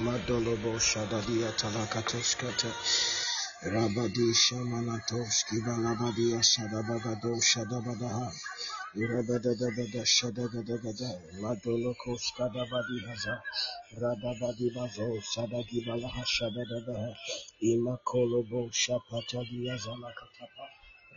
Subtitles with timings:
[0.00, 2.70] Madolobo Shadadia Talakatoskata
[3.72, 8.28] Rabadi Shamanatoski Balabadia Sadabagado Shadabadaha
[8.96, 11.08] Irabadabada Shadabadabada
[11.40, 13.40] Madoloko Skadabadi Haza
[14.00, 17.14] Radabadi Bazo Sadagi Balaha Shadadabaha
[17.62, 20.31] Imakolobo Shapatadia Zalakatapa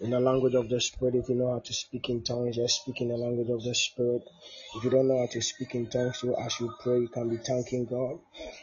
[0.00, 1.14] in the language of the Spirit.
[1.16, 3.74] If you know how to speak in tongues, just speak in the language of the
[3.74, 4.22] Spirit.
[4.76, 7.28] If you don't know how to speak in tongues, so as you pray, you can
[7.28, 8.18] be thanking God.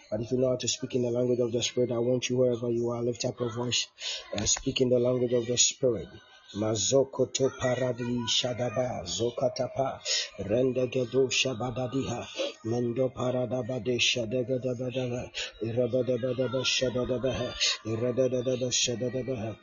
[0.10, 2.30] But if you know how to speak in the language of the Spirit, I want
[2.30, 3.88] you wherever you are, lift up your voice
[4.36, 6.08] and speak in the language of the Spirit.
[6.56, 10.00] Mazokoto paradi shadaba zokatapa
[10.40, 12.26] rendegedo shabadadiha
[12.64, 17.54] mendo paradabade shadagadabadaga irabadabadaba shadadabaha
[17.86, 19.58] iradadadaba shadadabaha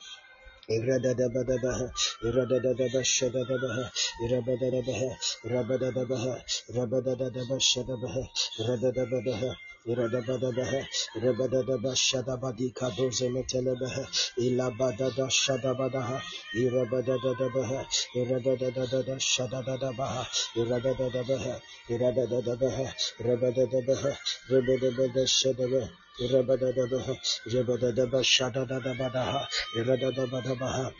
[0.70, 1.86] Iradadabaha,
[2.24, 3.84] Iradadabashadabaha,
[4.24, 5.10] Irabadadabaha,
[5.44, 6.34] Rabadadabaha,
[6.76, 8.22] Rabadadabashadabaha,
[8.66, 9.54] Radadabaha.
[9.86, 10.80] Iradabadabaha,
[11.22, 14.04] Rabadadabashadabadika dozemetelebaha,
[14.38, 16.20] Ilabadadashadabadaha,
[16.54, 17.80] Irabadadadabaha,
[18.14, 20.22] Iradadadadashadadabaha,
[20.56, 21.54] Iradadadabaha,
[21.90, 22.86] Iradadadabaha,
[23.26, 24.12] Rabadadabaha,
[24.50, 25.88] Rabadadashadabaha,
[26.20, 27.16] Rabadadabaha,
[27.48, 30.92] Jabadadaba, Shadadadabaha, Radadabaha,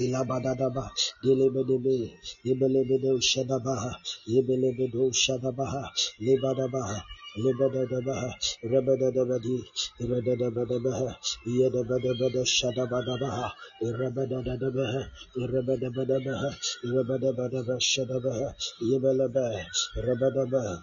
[0.00, 0.90] Ilabadadaba,
[1.22, 2.14] Dilibedebe,
[2.46, 3.92] Ibelebedo Shadabaha,
[4.28, 5.82] Ibelebedo Shadabaha,
[6.22, 7.02] Libadabaha,
[7.42, 8.30] Libadadabaha,
[8.64, 9.58] Rabadadabadi,
[10.00, 13.50] Rabadadabaha, Yadabadabada Shadabadabaha,
[13.82, 16.50] Rabadadabaha, Rabadabadabaha,
[16.86, 19.66] Rabadabadaba Shadabaha, Yabelebe,
[19.98, 20.82] Rabadabaha,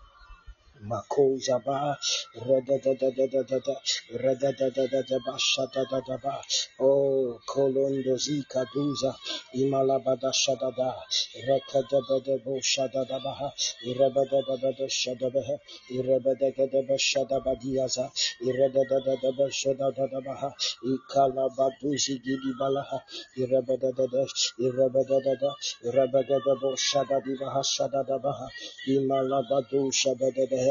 [0.89, 1.97] mako jaba
[2.47, 3.75] rada da da da da da da
[4.23, 6.41] rada da da da da ba sha da da Radadadadadaba, Shadadadaba,
[6.79, 9.15] O da Kaduza,
[9.55, 10.31] Imalabada
[12.25, 13.51] da da Shadadabaha,
[13.87, 15.59] Irabadabadaba Shadabaha,
[15.91, 18.11] Irabadagadaba Shadabadiaza,
[18.43, 20.53] Iradadadadaba Shadadabaha,
[20.85, 23.01] da Gidibalaha,
[23.37, 24.25] Irabadadada,
[24.59, 25.51] Irabadadada,
[25.85, 27.63] Irabadadabo Shadadibaha,
[30.19, 30.70] da da da.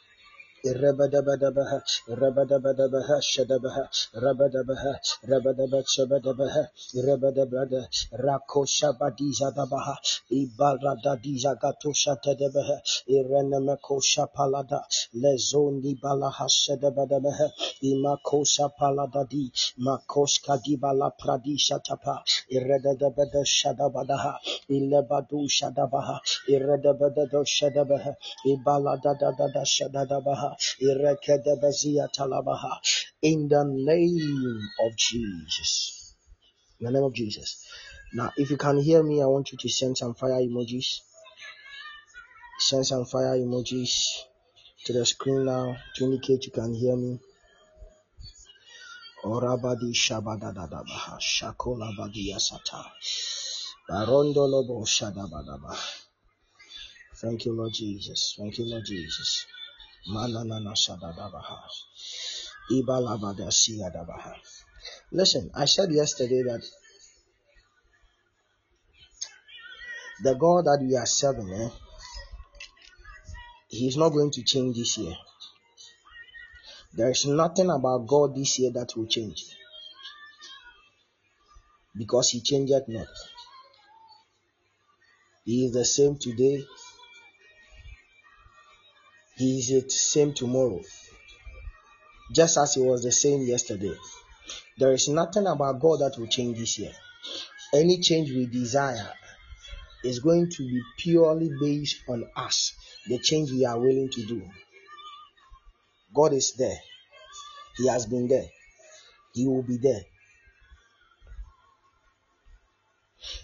[0.65, 4.93] Rabadabaha, Rabadabaha, Shadabaha, Rabadabaha,
[5.27, 9.95] Rabadabashabadabaha, Rabadabada, Rako Shabadiza Dabaha,
[10.31, 14.81] Ibaradadiza Gatosha Tadabaha, Irenamako Shapalada,
[15.15, 17.51] Lezondi Balaha Shadabadabaha,
[18.79, 24.37] palada di, Makoska Dibala Pradisha Tapa, Iredabada Shadabadaha,
[24.69, 28.15] Ilebadu Shadabaha, Iredabada Shadabaha,
[28.45, 30.50] Ibaladada Shadabaha.
[33.21, 36.15] In the name of Jesus.
[36.79, 37.65] In the name of Jesus.
[38.13, 40.99] Now, if you can hear me, I want you to send some fire emojis.
[42.59, 44.23] Send some fire emojis.
[44.85, 47.19] to the screen now to indicate you can hear me.
[49.23, 51.93] Orabadi Shabadadabaha Shakola
[54.85, 55.77] Shadabadaba.
[57.15, 58.35] Thank you, Lord Jesus.
[58.37, 59.45] Thank you, Lord Jesus.
[65.11, 66.63] Listen, I said yesterday that
[70.23, 71.69] the God that we are serving, eh,
[73.69, 75.15] He's not going to change this year.
[76.93, 79.55] There is nothing about God this year that will change
[81.95, 83.07] because He changed not.
[85.45, 86.63] He is the same today,
[89.41, 90.81] He is the same tomorrow,
[92.31, 93.95] just as He was the same yesterday.
[94.77, 96.91] There is nothing about God that will change this year.
[97.73, 99.11] Any change we desire
[100.03, 102.73] is going to be purely based on us,
[103.07, 104.43] the change we are willing to do.
[106.13, 106.77] God is there,
[107.77, 108.45] He has been there,
[109.33, 110.01] He will be there.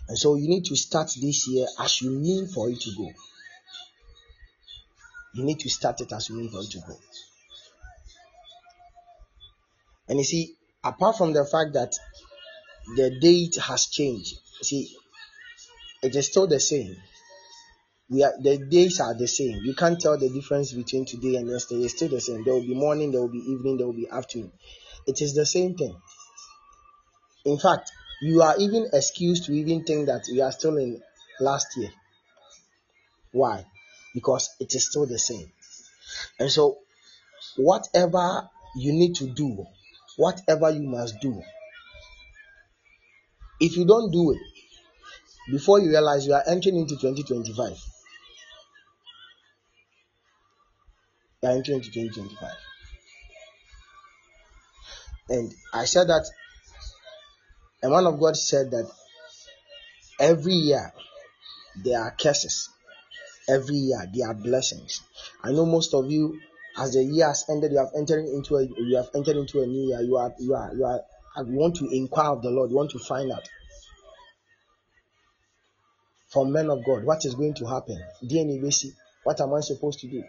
[0.08, 3.10] And so you need to start this year as you mean for it to go.
[5.38, 6.98] You need to start it as mean for it to go.
[10.10, 11.94] And you see, apart from the fact that
[12.96, 14.96] the date has changed, see,
[16.02, 16.96] it is still the same.
[18.10, 19.60] We are the days are the same.
[19.64, 21.84] You can't tell the difference between today and yesterday.
[21.84, 22.44] It's still the same.
[22.44, 24.52] There will be morning, there will be evening, there will be afternoon.
[25.06, 25.96] It is the same thing.
[27.46, 27.92] In fact,
[28.24, 31.00] you are even excused to even think that we are still in
[31.40, 31.92] last year.
[33.34, 33.66] Why?
[34.18, 35.52] Because it is still the same.
[36.40, 36.80] And so,
[37.56, 39.64] whatever you need to do,
[40.16, 41.40] whatever you must do,
[43.60, 44.40] if you don't do it,
[45.52, 47.78] before you realize you are entering into 2025,
[51.44, 52.50] you are entering into 2025.
[55.30, 56.26] And I said that
[57.84, 58.90] a man of God said that
[60.20, 60.92] every year
[61.84, 62.68] there are curses.
[63.48, 65.02] Every year they are blessings.
[65.44, 66.40] I know most of you,
[66.78, 69.66] as the year has ended, you have entered into a you have entered into a
[69.66, 70.02] new year.
[70.02, 71.02] You are you are you are
[71.46, 73.48] you want to inquire of the Lord, you want to find out
[76.30, 78.02] from men of God what is going to happen.
[78.24, 80.24] DNA what am I supposed to do?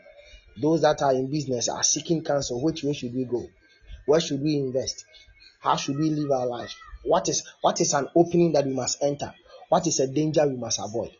[0.60, 2.62] Those that are in business are seeking counsel.
[2.62, 3.46] Which way should we go?
[4.06, 5.04] Where should we invest?
[5.60, 6.74] How should we live our life?
[7.04, 9.32] What is what is an opening that we must enter?
[9.68, 11.10] What is a danger we must avoid?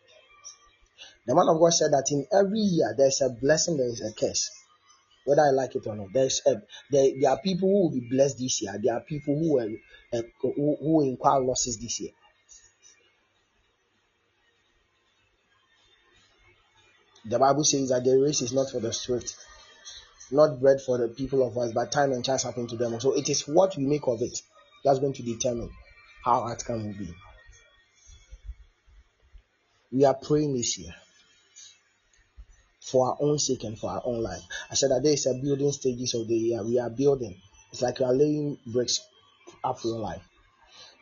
[1.29, 4.01] The man of God said that in every year there is a blessing, there is
[4.01, 4.49] a curse.
[5.25, 6.55] Whether I like it or not, there is a,
[6.89, 8.73] there, there are people who will be blessed this year.
[8.81, 9.75] There are people who will
[10.11, 12.09] uh, who, who incur losses this year.
[17.25, 19.35] The Bible says that the race is not for the swift,
[20.31, 22.99] not bread for the people of us, but time and chance happen to them.
[22.99, 24.41] So it is what we make of it
[24.83, 25.69] that's going to determine
[26.25, 27.13] how outcome will be.
[29.91, 30.95] We are praying this year
[32.91, 34.41] for our own sake and for our own life.
[34.71, 36.63] I said that there is a building stages of the year.
[36.63, 37.35] We are building.
[37.71, 39.01] It's like we are laying bricks
[39.63, 40.21] up for your life.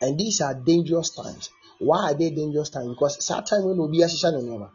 [0.00, 1.50] And these are dangerous times.
[1.78, 2.88] Why are they dangerous times?
[2.90, 4.70] Because time will be a never.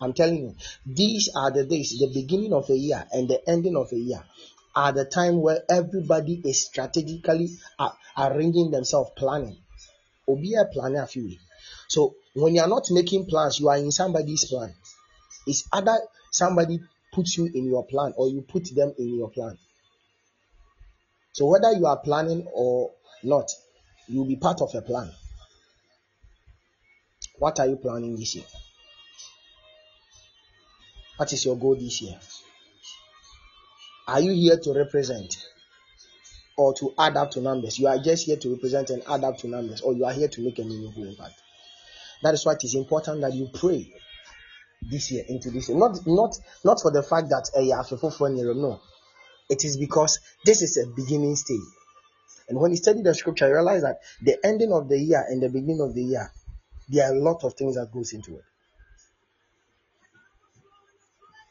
[0.00, 0.54] I'm telling you,
[0.84, 4.22] these are the days, the beginning of a year and the ending of a year
[4.74, 7.56] are the time where everybody is strategically
[8.16, 9.56] arranging themselves, planning.
[10.28, 11.36] Obi a planning a few.
[11.88, 14.74] So when you are not making plans, you are in somebody's plan.
[15.46, 15.96] It's either
[16.36, 16.80] somebody
[17.12, 19.56] puts you in your plan or you put them in your plan.
[21.32, 22.90] So whether you are planning or
[23.22, 23.50] not,
[24.08, 25.10] you will be part of a plan.
[27.38, 28.44] What are you planning this year?
[31.16, 32.18] What is your goal this year?
[34.06, 35.36] Are you here to represent
[36.56, 37.78] or to add up to numbers?
[37.78, 40.28] You are just here to represent and add up to numbers, or you are here
[40.28, 41.34] to make a meaningful impact.
[42.22, 43.92] That is why it is important that you pray
[44.82, 45.78] this year into this year.
[45.78, 48.80] Not not not for the fact that uh, you have to fulfill no.
[49.48, 51.60] It is because this is a beginning stage.
[52.48, 55.42] And when you study the scripture, you realize that the ending of the year and
[55.42, 56.32] the beginning of the year,
[56.88, 58.44] there are a lot of things that goes into it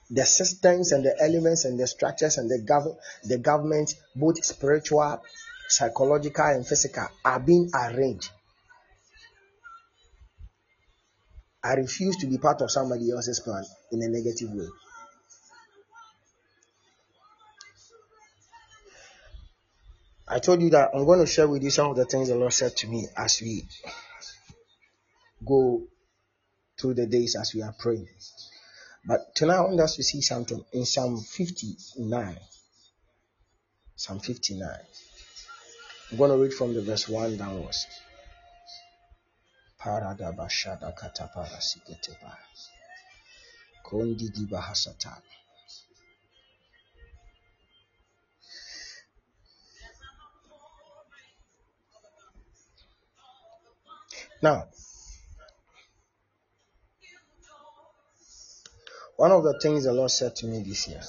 [0.10, 5.22] the systems and the elements and the structures and the, gov- the government, both spiritual,
[5.68, 8.30] psychological, and physical, are being arranged.
[11.66, 14.68] I refuse to be part of somebody else's plan in a negative way.
[20.28, 22.36] I told you that I'm going to share with you some of the things the
[22.36, 23.68] Lord said to me as we
[25.44, 25.82] go
[26.80, 28.10] through the days as we are praying.
[29.04, 32.38] But tonight I want us to see something in Psalm 59.
[33.96, 34.70] Psalm 59.
[36.12, 37.88] I'm going to read from the verse 1 downwards.
[39.86, 42.38] Katapara siketeba.
[54.42, 54.68] Now,
[59.18, 61.02] one of the things the Lord said to me this year,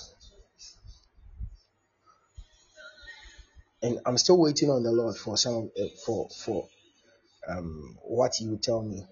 [3.82, 6.68] and I'm still waiting on the Lord for some uh, for for
[7.48, 9.04] um, what you tell me.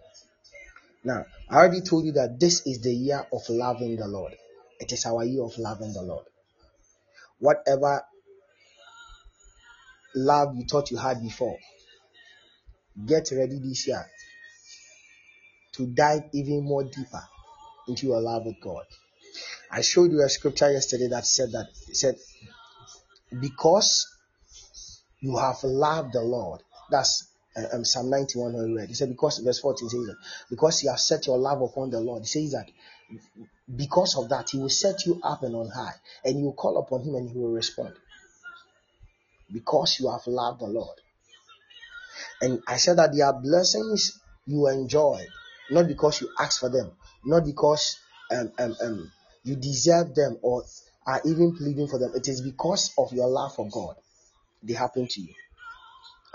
[1.05, 4.35] Now, I already told you that this is the year of loving the Lord.
[4.81, 6.25] It is our year of loving the Lord.
[7.39, 8.03] Whatever
[10.15, 11.59] love you thought you had before,
[13.07, 14.05] get ready this year
[15.73, 17.23] to dive even more deeper
[17.89, 18.85] into your love with God.
[19.71, 22.17] I showed you a scripture yesterday that said that said,
[23.41, 24.07] because
[25.21, 26.61] you have loved the Lord.
[26.91, 28.89] That's uh, um, Psalm 91 when we read.
[28.89, 30.17] He said, because verse 14 says that,
[30.51, 32.23] because you have set your love upon the Lord.
[32.23, 32.69] He says that
[33.75, 36.79] because of that, he will set you up and on high, and you will call
[36.79, 37.95] upon him and he will respond.
[39.53, 40.99] Because you have loved the Lord.
[42.41, 45.25] And I said that there are blessings you enjoy,
[45.71, 46.91] not because you ask for them,
[47.25, 47.99] not because
[48.31, 49.13] um, um, um,
[49.45, 50.65] you deserve them or
[51.07, 52.13] are even pleading for them.
[52.15, 53.97] It is because of your love for God
[54.65, 55.35] they happen to you.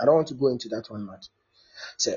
[0.00, 1.26] I don't want to go into that one much.
[1.96, 2.14] So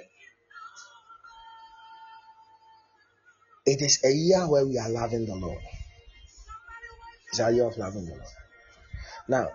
[3.65, 5.61] it is a year where we are loving the Lord.
[7.29, 8.27] It's a year of loving the Lord.
[9.27, 9.47] Now,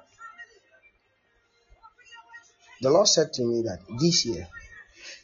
[2.80, 4.46] the Lord said to me that this year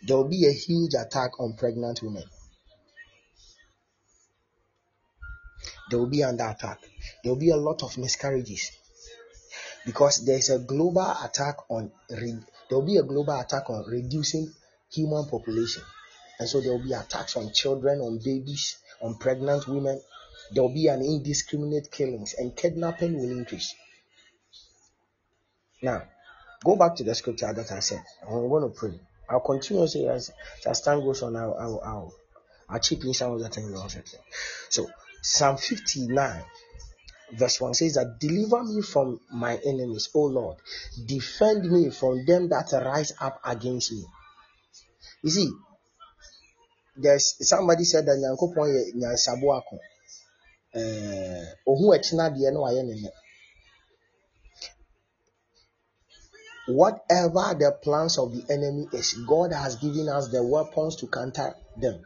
[0.03, 2.25] there will be a huge attack on pregnant women.
[5.91, 6.79] There will be under attack.
[7.23, 8.73] There will be a lot of miscarriages
[9.85, 11.93] because there's a global attack on
[12.69, 14.53] there will be a global attack on reducing
[14.91, 15.83] human population.
[16.39, 20.01] And so there will be attacks on children on babies on pregnant women.
[20.53, 23.75] There will be an indiscriminate killings and kidnapping will increase.
[25.83, 26.03] Now
[26.65, 28.03] go back to the scripture that i said.
[28.23, 28.99] I'm going to pray.
[29.29, 30.31] I'll continue to as,
[30.67, 32.15] as time goes on i'll i'll, I'll,
[32.69, 34.03] I'll chip in some of the things i
[34.69, 34.87] so
[35.23, 36.45] psalm 59
[37.33, 40.57] verse 1 says that deliver me from my enemies, O Lord.
[41.07, 44.05] Defend me from them that rise up against me.
[45.23, 45.51] You see,
[46.97, 49.79] there's somebody said that nyansabo ako.
[50.75, 53.11] Eh, ohu ɛkyina deɛ no ne
[56.67, 61.55] Whatever the plans of the enemy is, God has given us the weapons to counter
[61.77, 62.03] them.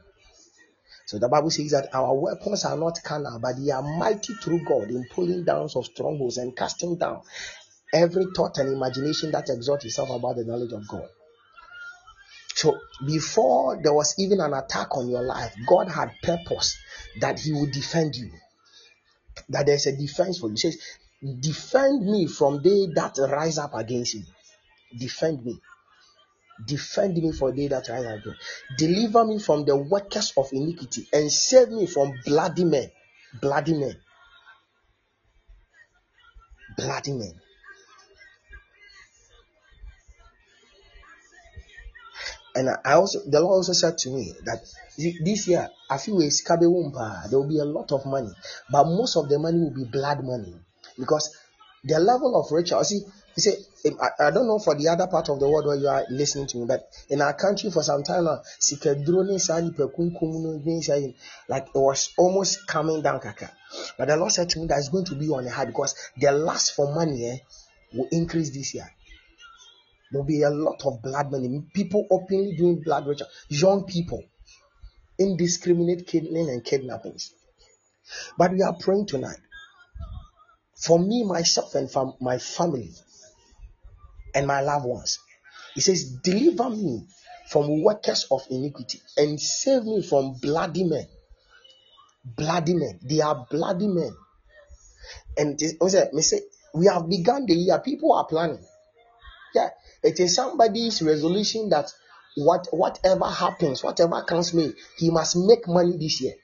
[1.09, 4.63] So the Bible says that our weapons are not carnal, but they are mighty through
[4.67, 7.23] God in pulling down of strongholds and casting down
[7.95, 11.09] every thought and imagination that exalts itself about the knowledge of God.
[12.55, 16.77] So before there was even an attack on your life, God had purpose
[17.21, 18.31] that He would defend you.
[19.49, 20.57] That there's a defense for you.
[20.57, 20.79] He says,
[21.41, 24.25] Defend me from they that rise up against me.
[24.95, 25.59] Defend me.
[26.67, 28.37] Defend me for day that I again.
[28.77, 32.91] Deliver me from the workers of iniquity and save me from bloody men.
[33.41, 33.97] Bloody men.
[36.77, 37.41] Bloody men.
[42.55, 44.59] And I also, the Lord also said to me that
[44.97, 48.33] this year, I feel there will be a lot of money,
[48.69, 50.55] but most of the money will be blood money
[50.99, 51.37] because
[51.85, 52.83] the level of ritual.
[52.83, 52.97] See,
[53.37, 55.89] you see, I, I, don't know for the other part of the world where you
[55.89, 58.43] are listening to me, but in our country for some time now,
[61.49, 63.51] like it was almost coming down, kaka.
[63.97, 65.95] But the Lord said to me that it's going to be on a high because
[66.17, 67.37] the lust for money eh,
[67.93, 68.91] will increase this year.
[70.11, 71.63] There'll be a lot of blood money.
[71.73, 73.29] People openly doing blood ritual.
[73.49, 74.25] Young people,
[75.19, 77.33] indiscriminate killing and kidnappings.
[78.37, 79.39] But we are praying tonight
[80.79, 82.93] for me, myself, and for my family
[84.35, 85.19] and my loved ones.
[85.75, 87.07] He says, Deliver me
[87.51, 91.07] from workers of iniquity and save me from bloody men.
[92.25, 92.99] Bloody men.
[93.03, 94.15] They are bloody men.
[95.37, 96.41] And say
[96.75, 97.79] we have begun the year.
[97.79, 98.65] People are planning.
[99.55, 99.71] Yeah,
[100.03, 101.91] it is somebody's resolution that
[102.37, 106.35] what whatever happens, whatever comes me, he must make money this year.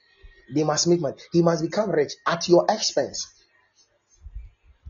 [0.53, 1.17] They must make money.
[1.31, 3.27] He must become rich at your expense.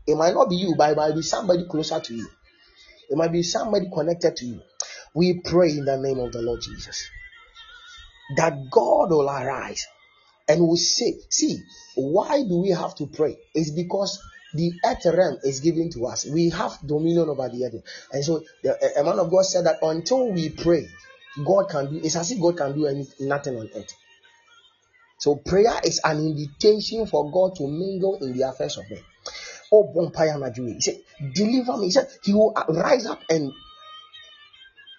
[0.06, 2.28] It might not be you, but it might be somebody closer to you.
[3.10, 4.60] It might be somebody connected to you.
[5.14, 7.10] We pray in the name of the Lord Jesus
[8.36, 9.86] that God will arise
[10.48, 11.62] and will say, see,
[11.94, 13.36] why do we have to pray?
[13.54, 14.20] It's because
[14.54, 16.26] the earth realm is given to us.
[16.26, 17.82] We have dominion over the earth.
[18.12, 20.86] And so the, a man of God said that until we pray,
[21.44, 23.94] God can do it's as if God can do anything, nothing on earth.
[25.18, 29.00] So prayer is an invitation for God to mingle in the affairs of men.
[29.72, 29.92] Oh.
[30.54, 31.00] He said,
[31.34, 31.86] Deliver me.
[31.86, 33.52] He said, He will rise up and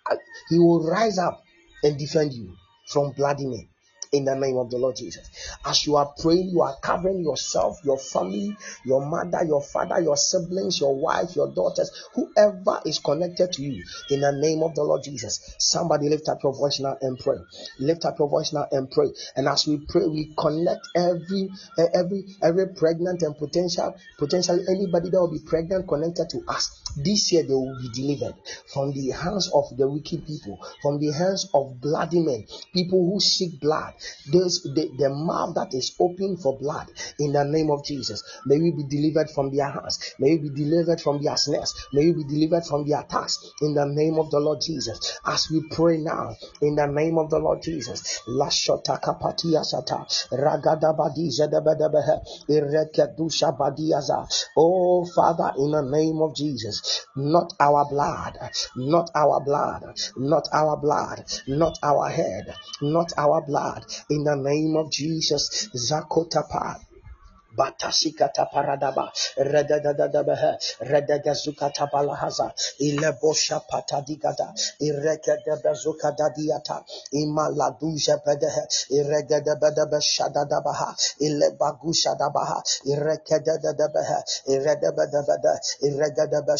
[0.10, 0.15] uh,
[0.49, 1.43] He will rise up
[1.84, 2.53] and defend you
[2.88, 3.69] from bloody men
[4.12, 5.30] in the name of the Lord Jesus.
[5.65, 10.17] As you are praying, you are covering yourself, your family, your mother, your father, your
[10.17, 14.84] siblings, your wife, your daughters, whoever is connected to you in the name of the
[14.84, 15.56] Lord Jesus.
[15.60, 17.38] Somebody lift up your voice now and pray.
[17.80, 19.08] Lift up your voice now and pray.
[19.36, 21.50] And as we pray, we connect every
[21.93, 26.84] every every pregnant and potential potentially anybody that will be pregnant connected to us.
[26.96, 28.36] This year they will be delivered
[28.74, 33.20] from the hands of the wicked people, from the hands of bloody men, people who
[33.20, 33.93] seek blood
[34.31, 36.88] those the, the mouth that is open for blood
[37.19, 38.23] in the name of Jesus.
[38.45, 40.13] May we be delivered from their hands.
[40.19, 41.73] May we be delivered from their snares.
[41.93, 45.19] May we be delivered from their attacks in the name of the Lord Jesus.
[45.25, 48.21] As we pray now in the name of the Lord Jesus.
[48.27, 50.95] Lashota kapatia sata ragada
[53.57, 54.27] badiaza.
[54.55, 58.38] Oh Father, in the name of Jesus, not our blood,
[58.75, 64.76] not our blood, not our blood, not our head, not our blood, in the name
[64.78, 65.69] of Jesus.
[65.76, 66.78] Zakotapa.
[67.58, 78.63] Batasikata paradaba, redadadabaha, redagazukata balahaza, ilebosha patadigada, irekedebezuka dadiata, imaladuja bedehe,
[78.98, 84.20] iregedebedebe shadadabaha, ilebagusha dabaha, irekedebedebehe,
[84.54, 86.56] iredebedebede, iregedebe.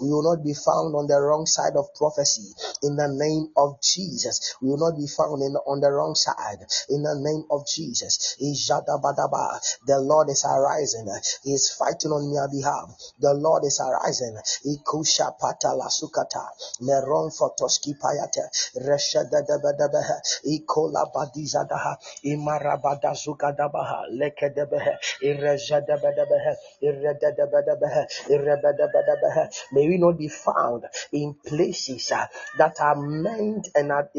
[0.00, 3.80] We will not be found on the wrong side of prophecy in the name of
[3.80, 4.54] Jesus.
[4.60, 8.36] We will not be found in, on the wrong side in the name of Jesus.
[8.40, 9.60] Ijadabadaba.
[9.86, 11.08] The Lord is arising.
[11.42, 12.94] He is fighting on your behalf.
[13.20, 14.36] The Lord is arising.
[14.66, 16.46] Ikusha patala sukata.
[16.80, 18.44] Meron fotoski payate.
[18.86, 20.20] Reshada debedebehe.
[20.46, 21.96] Ikola badizadaha.
[22.24, 24.06] Imarabada zukadabaha.
[24.12, 24.96] Lekedebehe.
[25.22, 26.56] Irrejadebedebehe.
[26.82, 28.06] Irredebedebehe.
[28.30, 29.50] Irrebedebedebehe.
[29.72, 32.12] May we not be found in places
[32.58, 34.10] that are meant and are,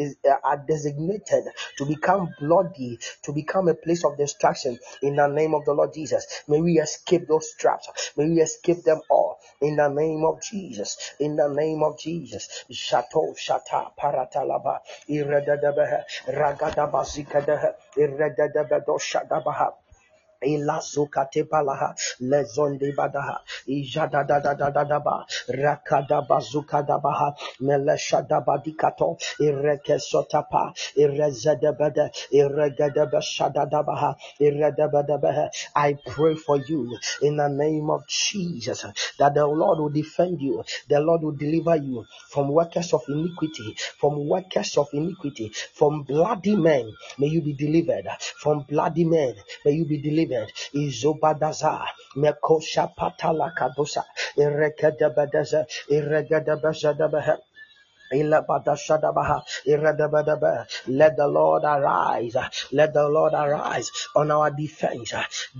[0.44, 1.46] are designated
[1.78, 5.94] to become bloody, to become a place of destruction in the name of the Lord
[5.94, 6.44] Jesus.
[6.48, 7.90] May we escape those traps.
[8.18, 11.14] May we escape them all in the name of Jesus.
[11.20, 12.66] In the name of Jesus.
[12.72, 19.74] Shato shata paratalaba iredadabaha ragadabazikadaha iredadabadoshadabaha
[22.22, 23.40] Lezonde badaha.
[23.68, 30.00] Ijada da da da da da ba rakada bazuka da baha melesha da badikato ireke
[32.80, 38.08] bede beshada da baha irede bede behe I pray for you in the name of
[38.08, 38.86] Jesus
[39.20, 43.76] that the Lord will defend you the Lord will deliver you from workers of iniquity
[44.00, 46.92] from workers of iniquity from bloody men.
[47.18, 49.36] May you be delivered from bloody men.
[49.66, 50.50] May you be delivered David
[50.84, 51.72] Izobadaza
[52.22, 54.04] Mekosha Patala Kadosa
[58.14, 58.48] Let
[61.18, 62.36] the Lord arise.
[62.72, 65.14] Let the Lord arise on our defense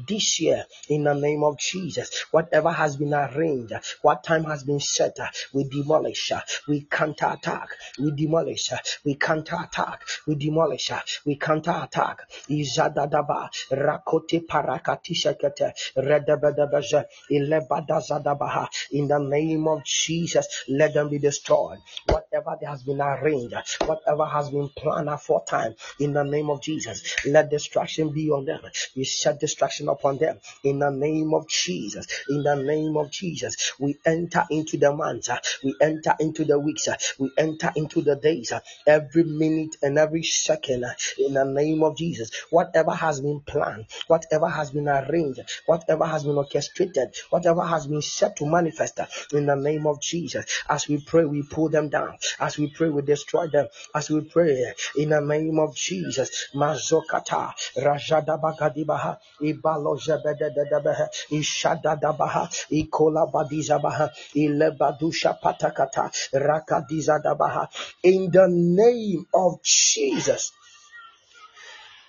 [0.08, 2.26] this year in the name of Jesus.
[2.32, 5.18] Whatever has been arranged, what time has been set,
[5.54, 6.32] we demolish,
[6.68, 8.72] we counter attack, we demolish,
[9.04, 10.92] we counter attack, we demolish,
[11.26, 12.20] we counter attack.
[12.50, 20.48] Izadadaba rakote parakatishakete redebedebeze ilebadazadabaha in the name of Jesus.
[20.68, 21.80] Let them be destroyed.
[22.08, 27.26] Whatever whatever has been arranged, whatever has been planned aforetime, in the name of Jesus,
[27.26, 28.62] let destruction be on them.
[28.96, 32.08] We set destruction upon them in the name of Jesus.
[32.30, 35.30] In the name of Jesus, we enter into the months,
[35.64, 38.52] we enter into the weeks, we enter into the days,
[38.86, 40.86] every minute and every second,
[41.18, 42.32] in the name of Jesus.
[42.50, 48.02] Whatever has been planned, whatever has been arranged, whatever has been orchestrated, whatever has been
[48.02, 49.00] set to manifest,
[49.32, 52.18] in the name of Jesus, as we pray, we pull them down.
[52.40, 53.68] As we pray, we destroy them.
[53.94, 56.50] As we pray in the name of Jesus.
[56.56, 67.68] Mazokata, Rajada Bagadibaha, Ibalo Jebedebeha, Ishadadabaha, Ikola Badizabaha, Ilebadusha Patakata, Rakadizadabaha.
[68.04, 70.52] In the name of Jesus.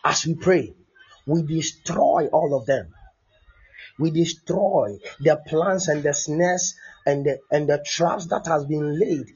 [0.04, 0.74] As we pray,
[1.26, 2.92] we destroy all of them.
[3.98, 6.74] We destroy the plans and the snares
[7.06, 9.26] and the and the traps that has been laid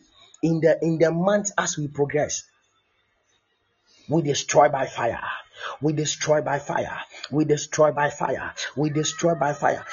[0.42, 2.44] in the in the months as we progress
[4.08, 5.22] we destroy by fire
[5.82, 6.98] We destroy by fire.
[7.32, 8.54] We destroy by fire.
[8.76, 9.84] We destroy by fire.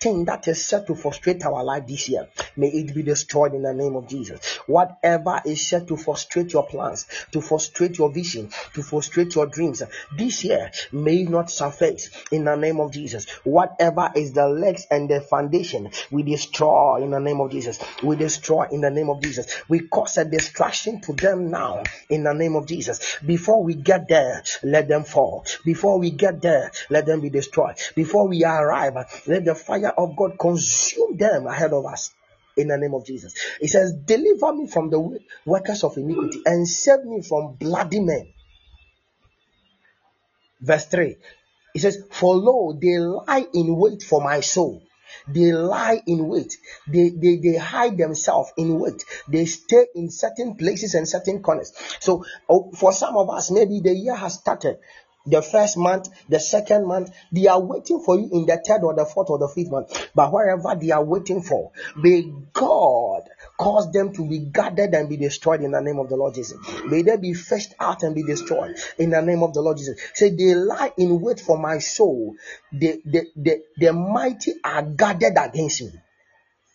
[0.00, 3.62] Anything that is set to frustrate our life this year, may it be destroyed in
[3.62, 4.58] the name of Jesus.
[4.68, 9.82] Whatever is set to frustrate your plans, to frustrate your vision, to frustrate your dreams,
[10.16, 13.28] this year may not surface in the name of Jesus.
[13.42, 17.80] Whatever is the legs and the foundation, we destroy in the name of Jesus.
[18.00, 19.48] We destroy in the name of Jesus.
[19.68, 23.16] We cause a distraction to them now in the name of Jesus.
[23.26, 25.44] Before we get there, let them fall.
[25.64, 27.74] Before we get there, let them be destroyed.
[27.96, 28.94] Before we arrive,
[29.26, 32.12] let the fire of God consume them ahead of us
[32.56, 33.34] in the name of Jesus.
[33.60, 38.32] It says, Deliver me from the workers of iniquity and save me from bloody men.
[40.60, 41.16] Verse 3
[41.74, 44.82] it says, For lo, they lie in wait for my soul.
[45.26, 46.56] They lie in wait.
[46.86, 49.04] They, they, they hide themselves in wait.
[49.28, 51.72] They stay in certain places and certain corners.
[52.00, 54.78] So, oh, for some of us, maybe the year has started
[55.30, 58.94] the first month, the second month, they are waiting for you in the third or
[58.94, 60.10] the fourth or the fifth month.
[60.14, 65.16] But wherever they are waiting for, may God cause them to be gathered and be
[65.16, 66.58] destroyed in the name of the Lord Jesus.
[66.86, 70.00] May they be fetched out and be destroyed in the name of the Lord Jesus.
[70.14, 72.36] Say, they lie in wait for my soul.
[72.72, 75.92] The, the, the, the mighty are gathered against me.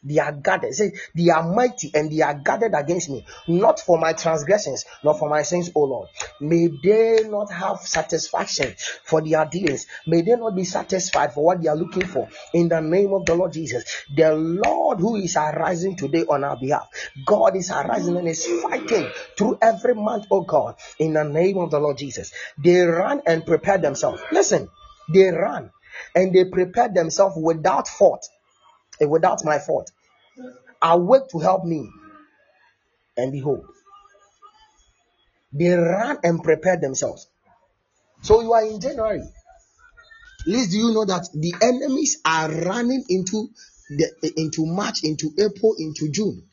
[0.04, 0.74] They are gathered.
[0.74, 5.20] Say, they are mighty and they are gathered against me, not for my transgressions, not
[5.20, 6.10] for my sins, O Lord.
[6.42, 9.88] May they not have satisfaction for their dealings.
[10.06, 12.28] May they not be satisfied for what they are looking for.
[12.54, 13.84] In the name of the Lord Jesus,
[14.16, 16.90] the Lord who is arising today on our behalf,
[17.26, 21.72] God is arising and is fighting through every month, oh God, in the name of
[21.72, 22.34] the Lord Jesus.
[22.58, 24.22] They run and prepare themselves.
[24.32, 24.70] Listen,
[25.14, 25.72] they run
[26.16, 28.28] and they prepare themselves without fault
[29.06, 29.92] without my fault.
[30.82, 31.90] I Awake to help me.
[33.16, 33.66] And behold,
[35.54, 37.28] they ran and prepared themselves.
[38.22, 39.22] So you are in January.
[40.46, 43.50] Least do you know that the enemies are running into
[43.90, 46.44] the into March, into April, into June.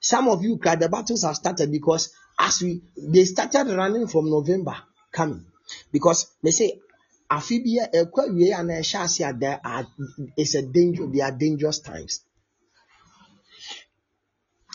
[0.00, 4.76] Some of you the battles have started because as we they started running from November
[5.12, 5.46] coming
[5.92, 6.80] because they say
[7.30, 9.86] Afibia and there are
[10.36, 12.20] it's a danger, they are dangerous times.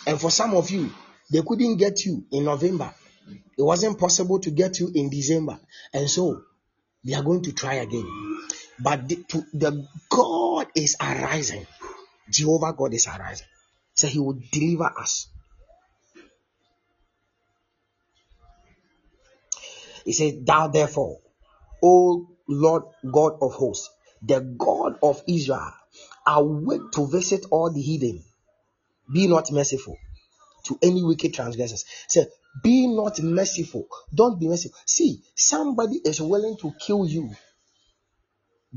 [0.07, 0.89] And for some of you,
[1.31, 2.93] they couldn't get you in November.
[3.57, 5.59] It wasn't possible to get you in December.
[5.93, 6.41] And so
[7.03, 8.07] they are going to try again.
[8.79, 11.67] But the, to, the God is arising.
[12.29, 13.47] Jehovah God is arising.
[13.93, 15.27] So he will deliver us.
[20.05, 21.19] He said, Thou therefore,
[21.83, 23.89] O Lord God of hosts,
[24.21, 25.71] the God of Israel,
[26.27, 28.23] awake to visit all the heathen
[29.11, 29.97] be not merciful
[30.65, 31.85] to any wicked transgressors.
[32.07, 32.27] Say,
[32.63, 33.87] be not merciful.
[34.13, 34.77] Don't be merciful.
[34.85, 37.31] See, somebody is willing to kill you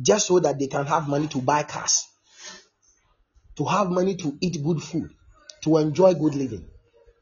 [0.01, 2.07] just so that they can have money to buy cars,
[3.57, 5.11] to have money to eat good food,
[5.63, 6.67] to enjoy good living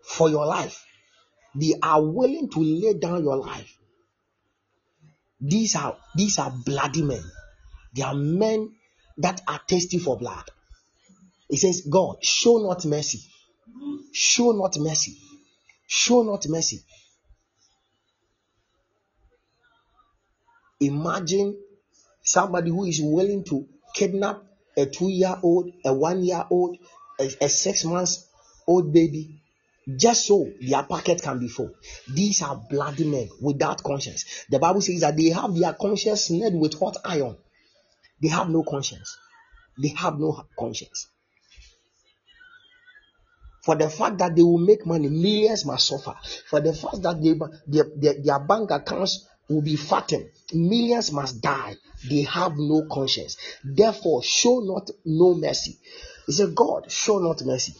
[0.02, 0.84] for your life.
[1.54, 3.76] They are willing to lay down your life.
[5.40, 7.22] These are these are bloody men.
[7.94, 8.74] They are men
[9.18, 10.44] that are tasty for blood.
[11.48, 13.20] He says, God, show not mercy.
[14.12, 15.18] Show not mercy.
[15.86, 16.82] Show not mercy.
[20.80, 21.58] Imagine
[22.22, 24.42] somebody who is willing to kidnap
[24.76, 26.78] a two year old, a one year old,
[27.18, 28.28] a, a six months
[28.66, 29.39] old baby
[29.96, 31.70] just so their pocket can be full.
[32.12, 34.44] These are bloody men without conscience.
[34.50, 37.36] The Bible says that they have their conscience snared with hot iron.
[38.20, 39.16] They have no conscience.
[39.80, 41.08] They have no conscience.
[43.62, 46.14] For the fact that they will make money, millions must suffer.
[46.48, 47.34] For the fact that they,
[47.66, 51.76] their, their, their bank accounts will be fattened, millions must die.
[52.08, 53.36] They have no conscience.
[53.62, 55.78] Therefore, show not no mercy.
[56.26, 57.74] He said, God, show not mercy.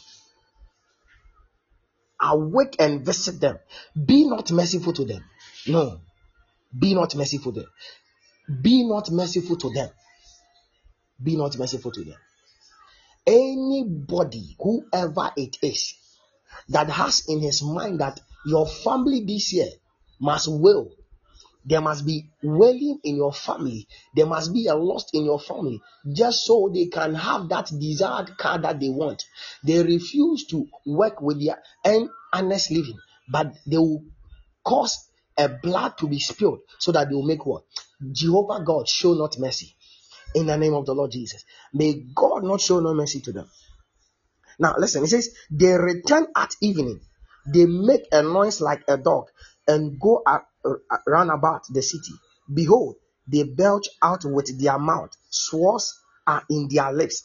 [2.23, 3.59] Awake and visit them.
[4.07, 5.25] Be not merciful to them.
[5.67, 6.01] No.
[6.79, 7.71] Be not merciful to them.
[8.63, 9.89] Be not merciful to them.
[11.23, 12.17] Be not merciful to them
[13.31, 15.95] anybody, whoever it is,
[16.69, 19.69] that has in his mind that your family this year
[20.21, 20.91] must will,
[21.65, 25.81] there must be wailing in your family, there must be a loss in your family,
[26.13, 29.25] just so they can have that desired car that they want.
[29.65, 32.99] They refuse to work with their earn honest living,
[33.31, 34.05] but they will
[34.65, 37.65] cause a blood to be spilled so that they will make what?
[38.13, 39.75] Jehovah God show not mercy
[40.35, 41.45] in the name of the Lord Jesus.
[41.73, 43.51] May God not show no mercy to them.
[44.59, 47.01] Now, listen, it says, they return at evening,
[47.47, 49.29] they make a noise like a dog
[49.67, 50.23] and go
[50.65, 52.13] uh, run about the city.
[52.53, 52.97] Behold,
[53.27, 57.25] they belch out with their mouth, swords are in their lips.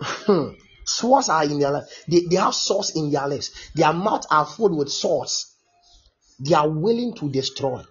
[0.00, 0.50] Hmm.
[0.84, 2.04] swords are in their lips.
[2.08, 3.70] They, they have swords in their lips.
[3.74, 5.54] Their mouths are full with swords.
[6.40, 7.82] They are willing to destroy.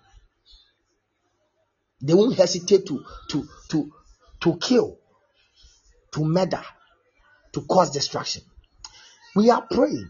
[2.01, 3.91] They won't hesitate to to to
[4.41, 4.97] to kill,
[6.11, 6.63] to murder,
[7.53, 8.41] to cause destruction.
[9.35, 10.09] We are praying.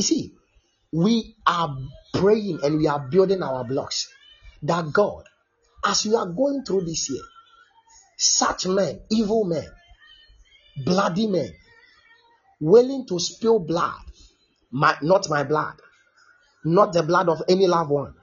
[0.00, 0.32] You see,
[0.92, 1.76] we are
[2.14, 4.08] praying and we are building our blocks
[4.62, 5.24] that God,
[5.84, 7.20] as we are going through this year,
[8.16, 9.68] such men, evil men,
[10.86, 11.52] bloody men,
[12.62, 14.00] willing to spill blood,
[14.70, 15.74] my, not my blood,
[16.64, 18.14] not the blood of any loved one,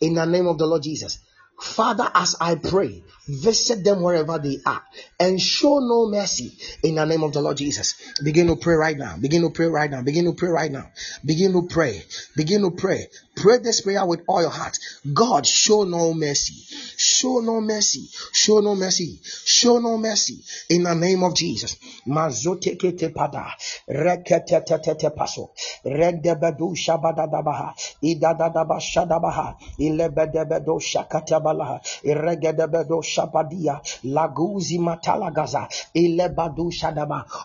[0.00, 1.18] in the name of the Lord Jesus.
[1.60, 4.82] Father, as I pray, visit them wherever they are
[5.18, 7.94] and show no mercy in the name of the Lord Jesus.
[8.22, 9.16] Begin to pray right now.
[9.16, 10.02] Begin to pray right now.
[10.02, 10.90] Begin to pray right now.
[11.24, 12.02] Begin to pray.
[12.36, 13.06] Begin to pray.
[13.36, 14.78] Pray this prayer with all your heart.
[15.12, 16.54] God, show no mercy.
[16.96, 18.08] Show no mercy.
[18.32, 19.20] Show no mercy.
[19.22, 20.38] Show no mercy.
[20.70, 21.76] In the name of Jesus.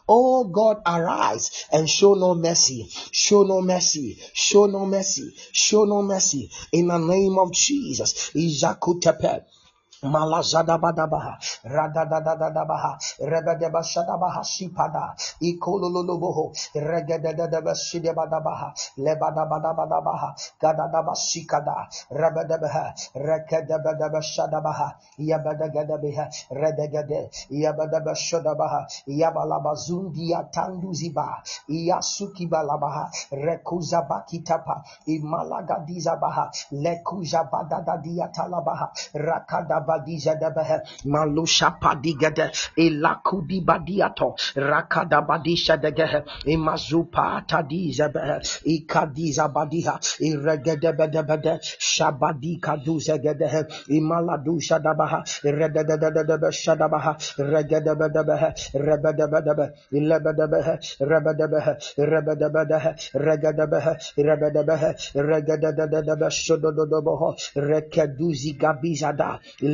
[0.08, 2.88] Oh God, arise and show no mercy.
[3.12, 4.20] Show no mercy.
[4.34, 5.34] Show no mercy.
[5.52, 8.32] Show no mercy in the name of Jesus.
[8.36, 9.44] Izakutepe.
[10.04, 11.36] Malazadabadabaha,
[11.68, 15.12] Radadadadabaha, Rebedebashadabaha, Sipada,
[15.44, 38.88] Ikololoboho, Regedebashidebadabaha, Lebadabadabaha, Gadadabasikada, Rebedebeha, Rekedebedebashadabaha, Yabadagedebeha, Redegede, Yabadabashadabaha, Yabalabazundia Tanduziba, Iyasukibalabaha, Rekuzabakitapa, Imalagadizabaha, Lekuzabadadadiatalabaha,
[39.14, 42.46] Rakadaba badija debehe malusha padigede
[42.86, 48.38] ilakudi badiato rakada badisha degehe imazupa tadiza behe
[48.76, 49.96] ikadiza badiha
[50.30, 51.54] iregede bedebede
[51.92, 53.62] shabadi kaduze gedehe
[53.98, 57.14] imaladu shadabaha rededededebe shadabaha
[57.52, 58.50] regede bedebehe
[58.88, 59.66] rebedebedebe
[59.98, 60.74] ilebedebehe
[61.12, 61.74] rebedebehe
[62.12, 62.92] rebedebedehe
[63.26, 63.94] regedebehe
[64.28, 64.90] rebedebehe
[65.30, 69.30] regedededebe shodododoboho rekeduzi gabizada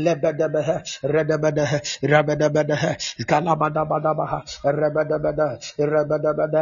[0.06, 0.78] lebedebehe
[1.14, 1.80] redebedehe
[2.12, 2.92] rebedebedehe
[3.30, 4.40] kalabadabadabaha
[4.80, 5.48] rebedebede
[5.92, 6.62] rebedebede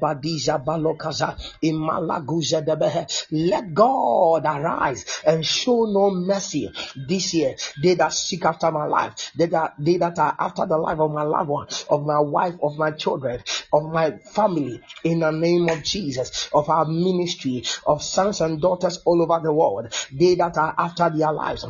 [0.00, 1.28] badiza balokaza
[1.60, 6.70] imalaguza debehe let God arise and show no mercy
[7.08, 7.56] this year.
[7.82, 11.10] They that seek after my life they that they that are after the life of
[11.10, 15.68] my loved one of my wife of my children of my family in the name
[15.68, 20.56] of Jesus of our ministry of sons and daughters all over the world they that
[20.56, 21.64] are after their lives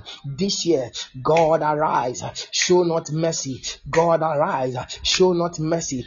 [0.49, 0.90] this year,
[1.22, 2.22] God arise,
[2.53, 3.61] show not mercy.
[3.90, 6.07] God arise, show not mercy.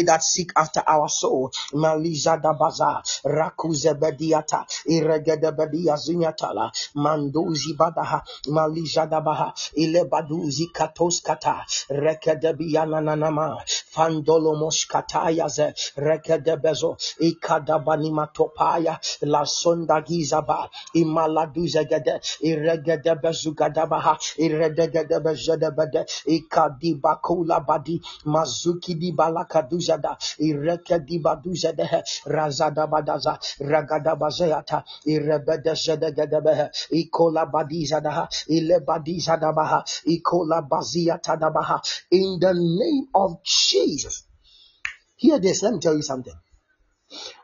[0.01, 1.51] they that seek after our soul.
[1.73, 13.57] Maliza da baza, rakuzebediata, iregedebedia zunyatala, manduzi badaha, maliza da baha, ilebaduzi katoskata, rekedebiana nanama,
[13.93, 18.29] fandolo moskatayaze, rekedebezo, ikadabanima
[19.21, 29.90] la sonda gizaba, imaladuzegede, iregedebezugadabaha, iredegedebezedebede, ikadibakula badi, mazuki di balakaduza
[32.25, 35.75] Razada Badaza, Ragada Bazeata, Irebede
[38.47, 39.83] Ilebadizadabaha,
[42.11, 44.23] in the name of Jesus.
[45.15, 46.33] Hear this, let me tell you something.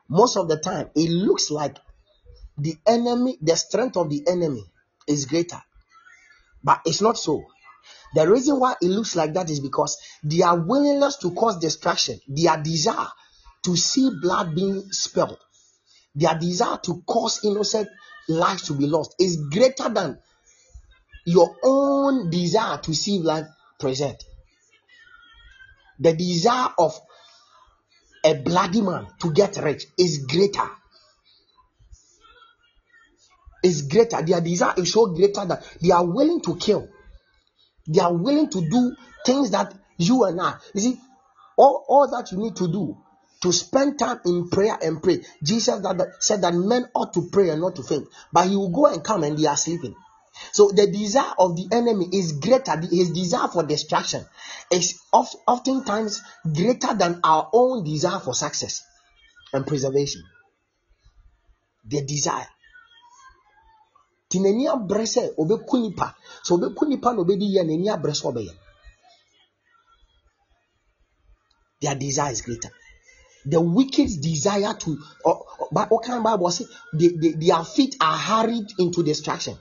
[0.10, 1.78] Most of the time, it looks like
[2.58, 4.64] the enemy, the strength of the enemy
[5.08, 5.62] is greater,
[6.64, 7.46] but it's not so.
[8.16, 12.58] The reason why it looks like that is because their willingness to cause destruction, their
[12.58, 13.08] desire
[13.64, 15.38] to see blood being spilled,
[16.16, 17.90] their desire to cause innocent
[18.28, 20.20] lives to be lost is greater than
[21.26, 23.48] your own desire to see life
[23.80, 24.24] present.
[26.00, 27.00] The desire of
[28.24, 30.70] a bloody man to get rich is greater.
[33.64, 34.22] is greater.
[34.22, 36.88] Their desire is so greater that they are willing to kill.
[37.88, 40.56] They are willing to do things that you and I.
[40.74, 41.00] You see,
[41.58, 42.98] all, all that you need to do
[43.42, 45.22] to spend time in prayer and pray.
[45.44, 48.70] Jesus that, said that men ought to pray and not to faint, but he will
[48.70, 49.96] go and come and they are sleeping.
[50.52, 52.80] So the desire of the enemy is greater.
[52.80, 54.26] His desire for destruction
[54.72, 56.22] is oft, oftentimes
[56.54, 58.84] greater than our own desire for success
[59.54, 60.24] and preservation.
[61.86, 62.48] The desire.
[64.30, 66.08] Tinani abrɛ sɛ ɔbɛku nipa
[66.46, 68.54] sɛ ɔbɛku nipa na ɔbɛdi yɛ n'ani abrɛ sɛ ɔbɛyɛ.
[71.82, 72.72] Their desire is greater.
[73.46, 74.98] The wicked desire to
[75.72, 79.58] what kind of bible say they, they, their feet are hurried into destruction.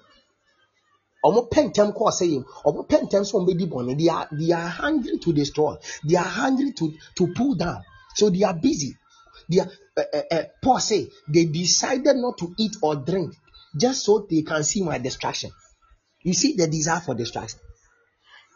[1.25, 4.29] Ɔmo pɛ ntɛm kɔ ɔsɛ yɛm ɔmo pɛ ntɛm sɛ ɔmo bɛdi bɔnne they are
[4.33, 5.77] they are hungry to destroy.
[6.09, 7.83] They are hungry to to pull down.
[8.15, 8.97] So they are busy.
[9.49, 13.35] They are uh, uh, uh, paul say they decided not to eat or drink
[13.77, 15.51] just so they can see my destruction
[16.23, 17.61] you see the desire for destruction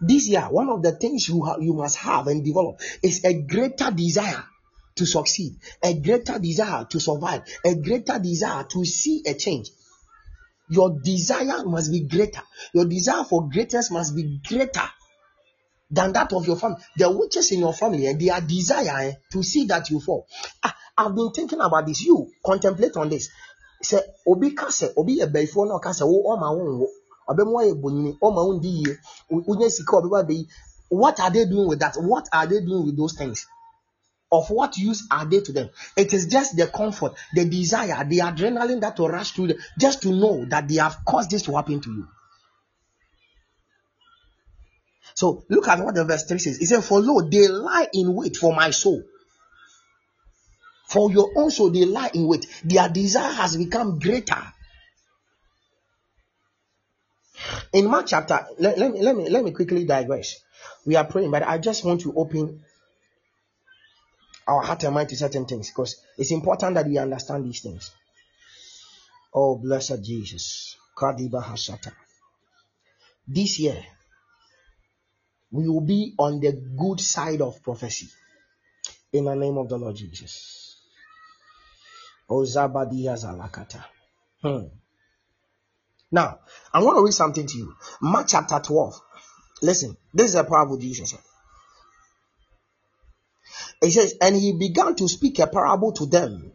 [0.01, 3.35] this year one of the things you ha- you must have and develop is a
[3.43, 4.45] greater desire
[4.95, 9.71] to succeed a greater desire to survive a greater desire to see a change
[10.71, 12.43] your desire must be greater.
[12.73, 14.89] Your desire for greatness must be greater
[15.91, 16.79] than that of your family.
[16.97, 20.29] The witches in your family and their desire eh, to see that you fall.
[20.63, 22.03] Ah, I've been thinking about this.
[22.03, 23.29] You contemplate on this.
[23.83, 26.89] Say, obi kase, obi ye before no kase, wo o ma wo
[27.29, 28.97] obi mo ye bonyini, o ma undi ye,
[29.31, 30.47] unye sika be.
[30.89, 31.95] What are they doing with that?
[31.97, 33.47] What are they doing with those things?
[34.33, 35.71] of what use are they to them?
[35.97, 40.03] It is just the comfort, the desire, the adrenaline that will rush through them just
[40.03, 42.09] to know that they have caused this to happen to you.
[45.15, 46.59] So look at what the verse 3 says.
[46.61, 49.03] It says, For lo, they lie in wait for my soul.
[50.91, 52.47] For your own soul, they lie in wait.
[52.65, 54.43] Their desire has become greater.
[57.73, 60.41] In Mark chapter, let, let, me, let, me, let me quickly digress.
[60.85, 62.65] We are praying, but I just want to open
[64.49, 67.93] our heart and mind to certain things because it's important that we understand these things.
[69.33, 70.77] Oh, blessed Jesus.
[73.29, 73.81] This year,
[75.53, 78.09] we will be on the good side of prophecy
[79.13, 80.60] in the name of the Lord Jesus.
[82.31, 83.85] Oh, Zabadia Zalakata.
[84.41, 84.69] Hmm.
[86.13, 86.39] Now,
[86.73, 87.75] I want to read something to you.
[88.01, 89.01] Mark chapter 12.
[89.63, 91.21] Listen, this is a parable Jesus said.
[93.83, 96.53] It says, and he began to speak a parable to them.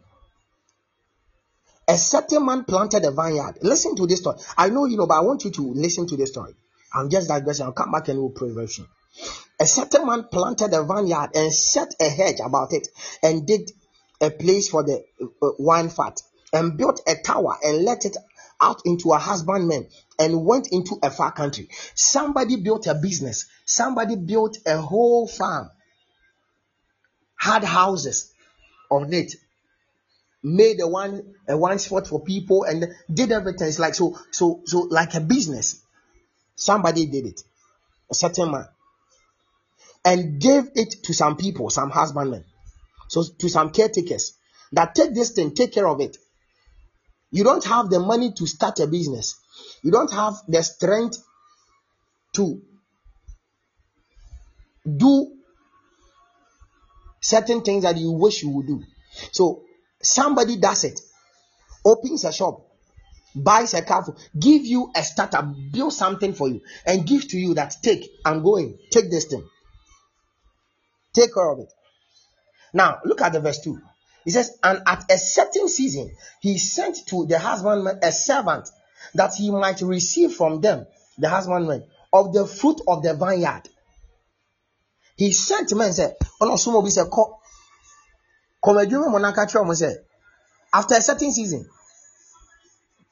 [1.88, 3.58] A certain man planted a vineyard.
[3.62, 4.38] Listen to this story.
[4.56, 6.54] I know you know, but I want you to listen to this story.
[6.92, 7.66] I'm just digressing.
[7.66, 8.86] I'll come back and we'll pray very soon.
[9.60, 12.88] A certain man planted a vineyard and set a hedge about it
[13.22, 13.70] and did
[14.20, 15.04] a place for the
[15.42, 18.16] uh, wine fat and built a tower and let it
[18.60, 19.86] out into a husbandman
[20.18, 21.68] and went into a far country.
[21.94, 23.46] Somebody built a business.
[23.64, 25.70] Somebody built a whole farm
[27.36, 28.32] had houses
[28.90, 29.34] on it,
[30.42, 33.68] made a one a one spot for people, and did everything.
[33.68, 35.82] It's like so so so like a business.
[36.56, 37.42] Somebody did it,
[38.10, 38.66] a certain man,
[40.04, 42.44] and gave it to some people, some husbandmen,
[43.08, 44.34] so to some caretakers
[44.72, 46.16] that take this thing, take care of it.
[47.30, 49.36] You don't have the money to start a business.
[49.82, 51.18] You don't have the strength
[52.34, 52.62] to
[54.84, 55.32] do
[57.20, 58.82] certain things that you wish you would do.
[59.32, 59.64] So
[60.00, 61.00] somebody does it,
[61.84, 62.66] opens a shop,
[63.34, 64.06] buys a car,
[64.38, 68.42] give you a startup, build something for you, and give to you that take, I'm
[68.42, 69.46] going, take this thing.
[71.14, 71.72] Take care of it.
[72.72, 73.80] Now look at the verse 2.
[74.24, 76.10] He says, And at a certain season,
[76.40, 78.68] he sent to the husbandman a servant
[79.14, 80.86] that he might receive from them,
[81.18, 83.62] the husbandman, of the fruit of the vineyard.
[85.16, 86.90] He sent men said, "Ono sumo bi
[88.66, 89.94] come adwuma mo naka kyerɛ mo say
[90.72, 91.64] after a certain season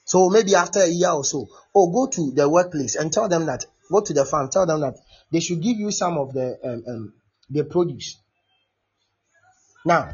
[0.05, 3.47] so maybe after a year or so oh go to the workplace and tell them
[3.47, 4.97] that go to the farm tell them that
[5.31, 7.15] they should give you some of the um, um
[7.51, 8.19] the produce
[9.85, 10.11] now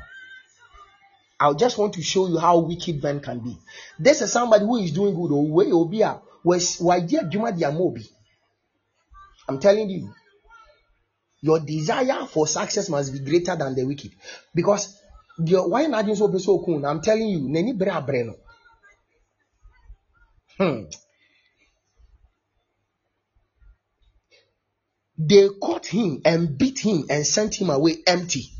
[1.39, 3.57] I just want to show you how wicked men can be.
[3.99, 5.33] This is somebody who is doing good.
[5.33, 8.07] Way obia was why dear Juma Diamobi.
[9.49, 10.13] I'm telling you,
[11.41, 14.13] your desire for success must be greater than the wicked
[14.55, 15.01] because
[15.39, 18.35] why not so be so cool i'm telling you no
[20.59, 20.83] hmm.
[25.17, 28.51] they caught him and beat him and sent him away empty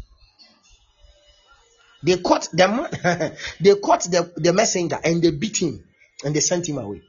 [2.03, 5.85] they caught the man they caught the, the messenger and they beat him
[6.25, 7.03] and they sent him away.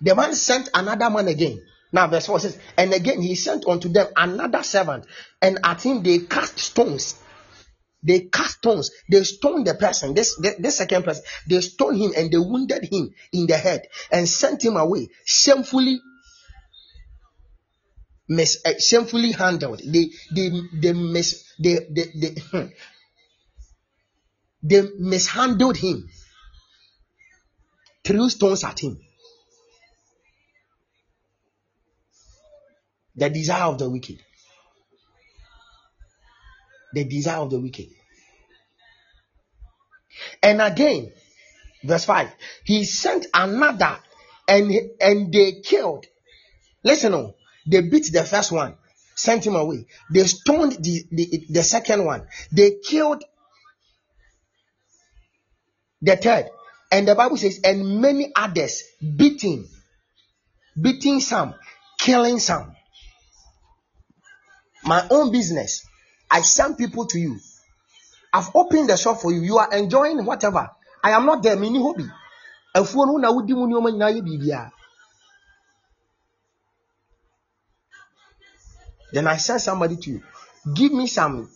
[0.00, 1.62] The man sent another man again.
[1.92, 5.04] Now, verse 4 says, And again he sent unto them another servant,
[5.40, 7.16] and at him they cast stones.
[8.02, 8.90] They cast stones.
[9.10, 11.22] They stoned the person, this, this, second person.
[11.46, 16.00] They stoned him and they wounded him in the head and sent him away, shamefully
[18.28, 19.80] mis, uh, shamefully handled.
[19.84, 22.66] They they they mis they they, they, hmm,
[24.62, 26.08] they mishandled him.
[28.04, 28.98] Threw stones at him.
[33.14, 34.18] The desire of the wicked.
[36.94, 37.88] The desire of the wicked.
[40.42, 41.12] And again,
[41.84, 42.28] verse 5,
[42.64, 43.98] he sent another
[44.48, 46.06] and, and they killed.
[46.84, 47.34] Listen, on, oh,
[47.66, 48.74] they beat the first one,
[49.14, 49.86] sent him away.
[50.10, 52.26] They stoned the, the, the second one.
[52.50, 53.24] They killed
[56.00, 56.46] the third.
[56.90, 58.82] And the Bible says, and many others
[59.16, 59.66] beating,
[60.80, 61.54] beating some,
[61.98, 62.74] killing some
[64.84, 65.86] my own business.
[66.30, 67.38] I send people to you.
[68.32, 69.42] I've opened the shop for you.
[69.42, 70.70] You are enjoying whatever.
[71.04, 71.56] I am not there.
[71.56, 72.06] Mini hobby.
[79.12, 80.22] Then I send somebody to you.
[80.74, 81.50] Give me some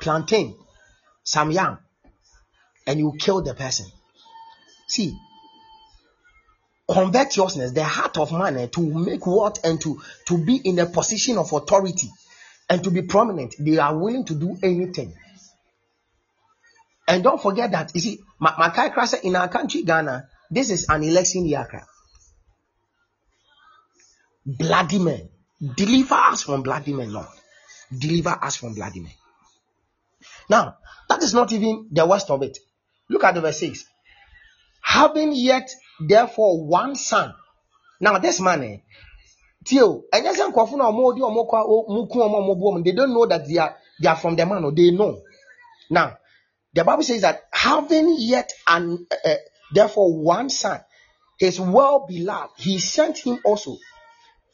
[0.00, 0.56] plantain,
[1.22, 1.78] some yam,
[2.86, 3.86] and you kill the person.
[4.88, 5.16] See,
[6.92, 10.86] covetousness, the heart of man, eh, to make what and to, to be in a
[10.86, 12.08] position of authority
[12.68, 15.14] and to be prominent, they are willing to do anything.
[17.06, 21.02] And don't forget that, you see, Makai Krasa in our country, Ghana, this is an
[21.02, 21.66] election year.
[24.46, 25.28] Bloody men.
[25.60, 27.26] Deliver us from bloody men, Lord.
[27.96, 29.12] Deliver us from bloody men.
[30.48, 30.76] Now,
[31.08, 32.58] that is not even the worst of it.
[33.08, 33.84] Look at the verse 6.
[34.82, 37.34] Having yet, therefore, one son.
[38.00, 38.76] Now, this man, eh,
[39.64, 41.58] tio ɛnyɛ sɛ nkurɔfo na ɔmo di ɔmo kɔ
[41.88, 44.34] ɔmo ku ɔmo ɔmo bu ɔmo they don't know that they are they are from
[44.36, 45.20] the man or they know
[45.90, 46.16] now
[46.72, 49.34] the bible says that having yet an uh,
[49.74, 50.80] therefore one son
[51.38, 53.76] his well beloved he sent him also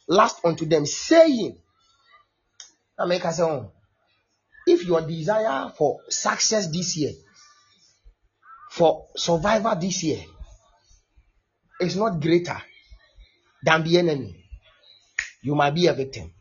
[0.09, 1.59] last unto them saying
[2.99, 3.73] oh
[4.67, 7.13] if your desire for success this year
[8.71, 10.23] for survival this year
[11.81, 12.61] is not greater
[13.65, 14.47] than the enemy
[15.47, 16.33] you might be a victim.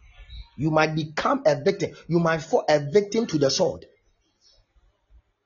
[0.58, 1.92] You might become a victim.
[2.08, 3.86] You might fall a victim to the sword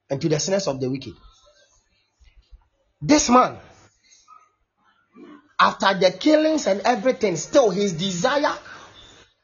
[0.10, 1.12] and to the sinners of the wicked.
[3.02, 3.58] This man,
[5.60, 8.54] after the killings and everything, still his desire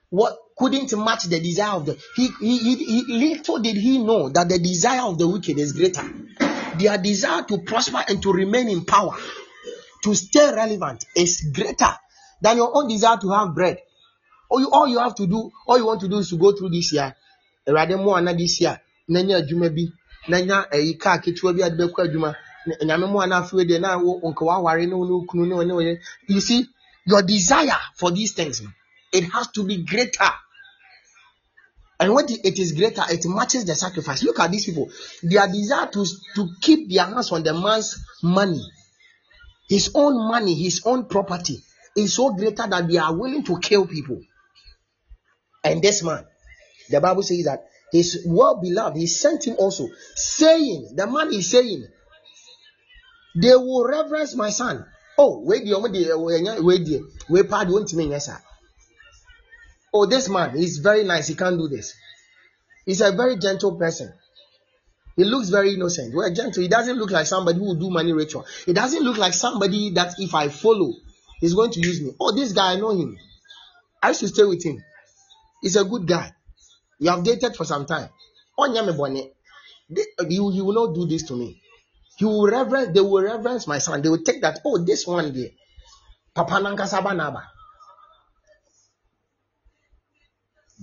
[0.10, 4.30] what couldn't match the desire of the he, he, he, he little did he know
[4.30, 6.04] that the desire of the wicked is greater.
[6.78, 9.16] Their desire to prosper and to remain in power,
[10.04, 11.92] to stay relevant, is greater
[12.42, 13.80] than your own desire to have bread.
[14.50, 16.54] All you, all you have to do all you want to do is to go
[16.54, 17.14] through this year.
[17.68, 18.80] Awurade mu ana this year.
[19.08, 19.88] Na nya adwuma bi
[20.30, 20.98] na nya ɛyi
[26.28, 26.66] you see
[27.06, 28.64] your desire for these things
[29.14, 30.30] it has to be greater.
[32.00, 34.24] And when it is greater it matches the sacrifice.
[34.24, 34.90] Look at these people.
[35.24, 36.06] Their desire to
[36.36, 38.62] to keep their hands on the man's money
[39.70, 41.64] his own money his own property
[41.96, 44.20] is so greater that they are willing to kill people.
[45.64, 46.26] And this man,
[46.90, 51.50] the Bible says that his well beloved, he sent him also, saying, the man is
[51.50, 51.88] saying,
[53.36, 54.86] they will reverence my son.
[55.18, 58.38] Oh, wait, the eh, wait, eh, wait, eh, wait, part won't mean yes, sir.
[59.94, 61.28] Oh, this man is very nice.
[61.28, 61.94] He can't do this.
[62.86, 64.14] He's a very gentle person.
[65.16, 66.14] He looks very innocent.
[66.14, 66.62] Well, gentle.
[66.62, 68.46] He doesn't look like somebody who will do money ritual.
[68.66, 70.92] He doesn't look like somebody that if I follow,
[71.40, 72.14] he's going to use me.
[72.20, 73.18] Oh, this guy, I know him.
[74.04, 74.84] I to stay with him.
[75.62, 76.32] He's a good guy.
[77.00, 78.10] You have dated for some time.
[78.58, 78.66] Oh,
[80.30, 81.62] you, you will not do this to me.
[82.18, 84.02] He will reverence, they will reverence my son.
[84.02, 85.54] They will take that, oh, this one day.
[86.34, 87.44] Papa Nankasabanaba.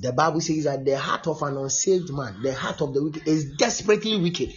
[0.00, 3.26] The Bible says that the heart of an unsaved man, the heart of the wicked,
[3.26, 4.52] is desperately wicked.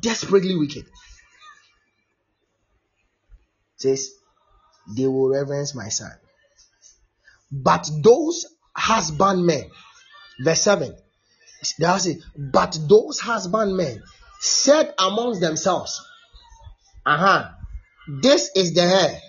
[0.00, 0.84] Desperately wicked.
[3.76, 4.10] It says,
[4.96, 6.12] they will reverence my son.
[7.50, 8.46] But those
[8.76, 9.70] husbandmen,
[10.40, 10.94] verse 7,
[11.78, 14.02] they say, but those husbandmen
[14.40, 16.04] said amongst themselves,
[17.06, 17.54] Aha,
[18.20, 19.20] this is the heir.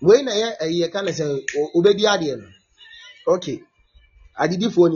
[0.00, 0.34] When I
[0.68, 1.40] hear can say, oh,
[1.74, 2.46] oh, Obedi Adiel.
[3.26, 3.62] Okay.
[4.52, 4.90] it for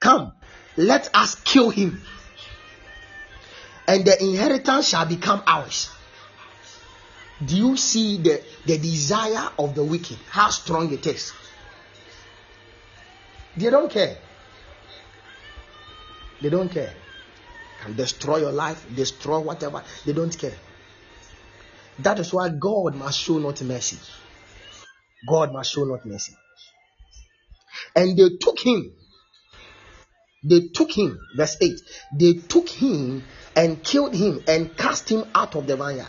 [0.00, 0.32] Come,
[0.76, 2.00] let us kill him
[3.88, 5.90] and the inheritance shall become ours.
[7.44, 10.16] Do you see the, the desire of the wicked?
[10.30, 11.32] How strong it is.
[13.56, 14.16] They don't care.
[16.40, 16.94] They don't care.
[17.82, 19.82] Can destroy your life, destroy whatever.
[20.04, 20.54] They don't care.
[21.98, 23.98] That is why God must show not mercy.
[25.28, 26.34] God must show not mercy.
[27.94, 28.92] And they took him.
[30.44, 31.80] They took him, verse 8.
[32.18, 33.24] They took him
[33.54, 36.06] and killed him and cast him out of the vineyard.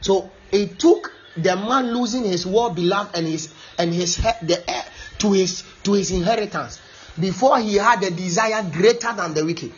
[0.00, 4.84] So it took the man losing his well beloved and his and his the heir
[5.18, 6.80] to his to his inheritance
[7.18, 9.72] before he had a desire greater than the wicked.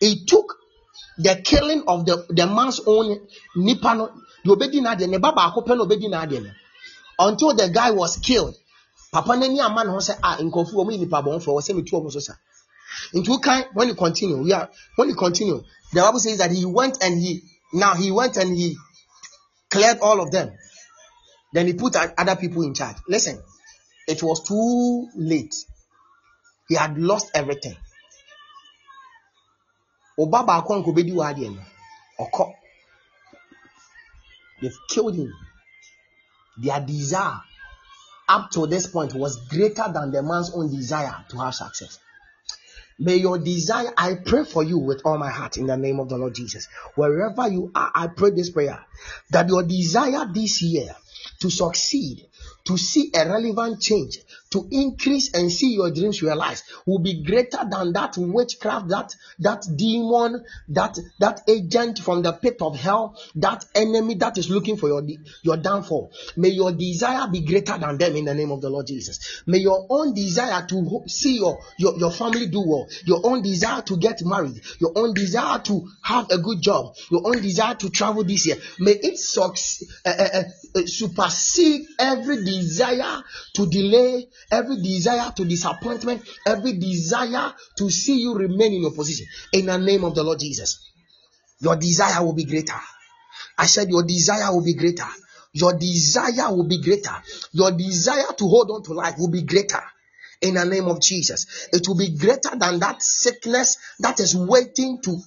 [0.00, 0.56] It took
[1.18, 3.26] the killing of the, the man's own
[3.56, 4.10] nipa no
[4.44, 6.54] the obedi na ne ba baako pɛ na obedi
[7.18, 8.54] until the guy was killed.
[9.10, 9.68] Papa n'ani a
[10.00, 12.34] sɛ ah nkɔfu wɔn yi nipa bɔn fɔ wɔ sɛ mi tu wɔn so sa.
[13.14, 16.64] Nti kan when you continue we are when you continue the bible says that he
[16.64, 17.42] went and he
[17.72, 18.76] now he went and he
[19.70, 20.50] cleared all of them.
[21.52, 22.96] Then he put other people in charge.
[23.08, 23.42] Listen
[24.06, 25.54] it was too late
[26.68, 27.76] he had lost everything.
[30.18, 31.62] Ọba baako a nkɔbɛdi wɔ adeɛ no
[34.60, 35.32] they've killed him.
[36.60, 37.40] Their desire
[38.28, 41.98] up to this point was greater than the man's own desire to have success.
[42.98, 46.08] May your desire, I pray for you with all my heart in the name of
[46.08, 46.66] the Lord Jesus.
[46.96, 48.84] Wherever you are, I pray this prayer
[49.30, 50.94] that your desire this year
[51.40, 52.26] to succeed,
[52.68, 54.18] to see a relevant change,
[54.50, 59.64] to increase and see your dreams realized will be greater than that witchcraft, that that
[59.74, 64.88] demon, that that agent from the pit of hell, that enemy that is looking for
[64.88, 65.02] your
[65.42, 66.12] your downfall.
[66.36, 69.42] May your desire be greater than them in the name of the Lord Jesus.
[69.46, 73.80] May your own desire to see your your, your family do well, your own desire
[73.80, 77.88] to get married, your own desire to have a good job, your own desire to
[77.88, 80.42] travel this year, may it succeed, uh, uh,
[80.74, 82.57] uh, supersede every desire
[83.54, 89.26] to delay every desire to disappointment, every desire to see you remain in your position.
[89.52, 90.90] In the name of the Lord Jesus,
[91.60, 92.80] your desire will be greater.
[93.56, 95.08] I said, Your desire will be greater.
[95.52, 97.14] Your desire will be greater.
[97.52, 99.82] Your desire to hold on to life will be greater.
[100.40, 105.00] In the name of Jesus, it will be greater than that sickness that is waiting
[105.02, 105.18] to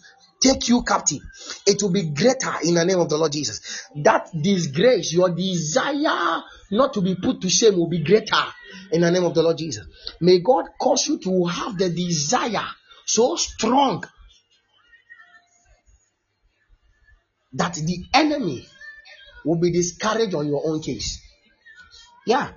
[0.42, 1.22] take you captive.
[1.66, 3.88] It will be greater in the name of the Lord Jesus.
[3.96, 8.44] That disgrace, your desire not to be put to shame, will be greater
[8.92, 9.86] in the name of the Lord Jesus.
[10.20, 12.68] May God cause you to have the desire
[13.06, 14.04] so strong
[17.54, 18.66] that the enemy
[19.46, 21.22] will be discouraged on your own case.
[22.26, 22.52] Yeah.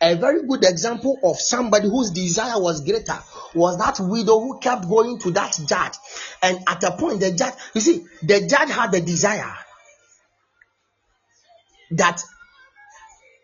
[0.00, 3.18] A very good example of somebody whose desire was greater
[3.54, 5.94] was that widow who kept going to that judge.
[6.42, 9.54] And at a point, the judge, you see, the judge had the desire
[11.92, 12.22] that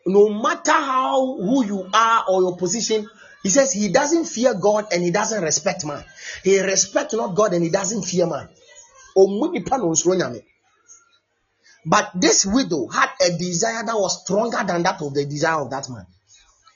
[0.07, 3.09] no matter how who you are or your position,
[3.43, 6.05] he says he doesn't fear God and he doesn't respect man.
[6.43, 8.49] He respects not God and he doesn't fear man.
[11.87, 15.71] But this widow had a desire that was stronger than that of the desire of
[15.71, 16.07] that man.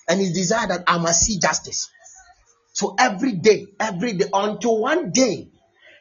[0.09, 1.91] And he desired that I must see justice.
[2.75, 5.49] So every day, every day, until one day,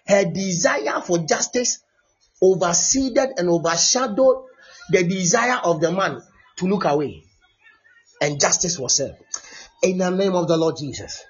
[0.07, 1.79] her desire for justice
[2.41, 4.45] overseeded and overshadowed
[4.89, 6.21] the desire of the man
[6.57, 7.23] to look away.
[8.19, 9.15] And justice was served.
[9.83, 11.23] In the name of the Lord Jesus.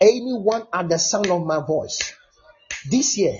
[0.00, 2.14] Anyone at the sound of my voice,
[2.90, 3.38] this year,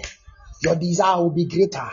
[0.63, 1.91] your desire will be greater.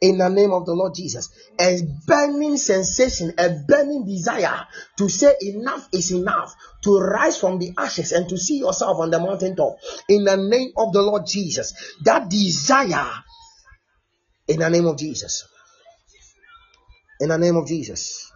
[0.00, 1.30] In the name of the Lord Jesus.
[1.60, 4.66] A burning sensation, a burning desire
[4.96, 6.54] to say enough is enough,
[6.84, 9.76] to rise from the ashes and to see yourself on the mountaintop.
[10.08, 11.74] In the name of the Lord Jesus.
[12.04, 13.10] That desire,
[14.46, 15.46] in the name of Jesus.
[17.20, 18.32] In the name of Jesus.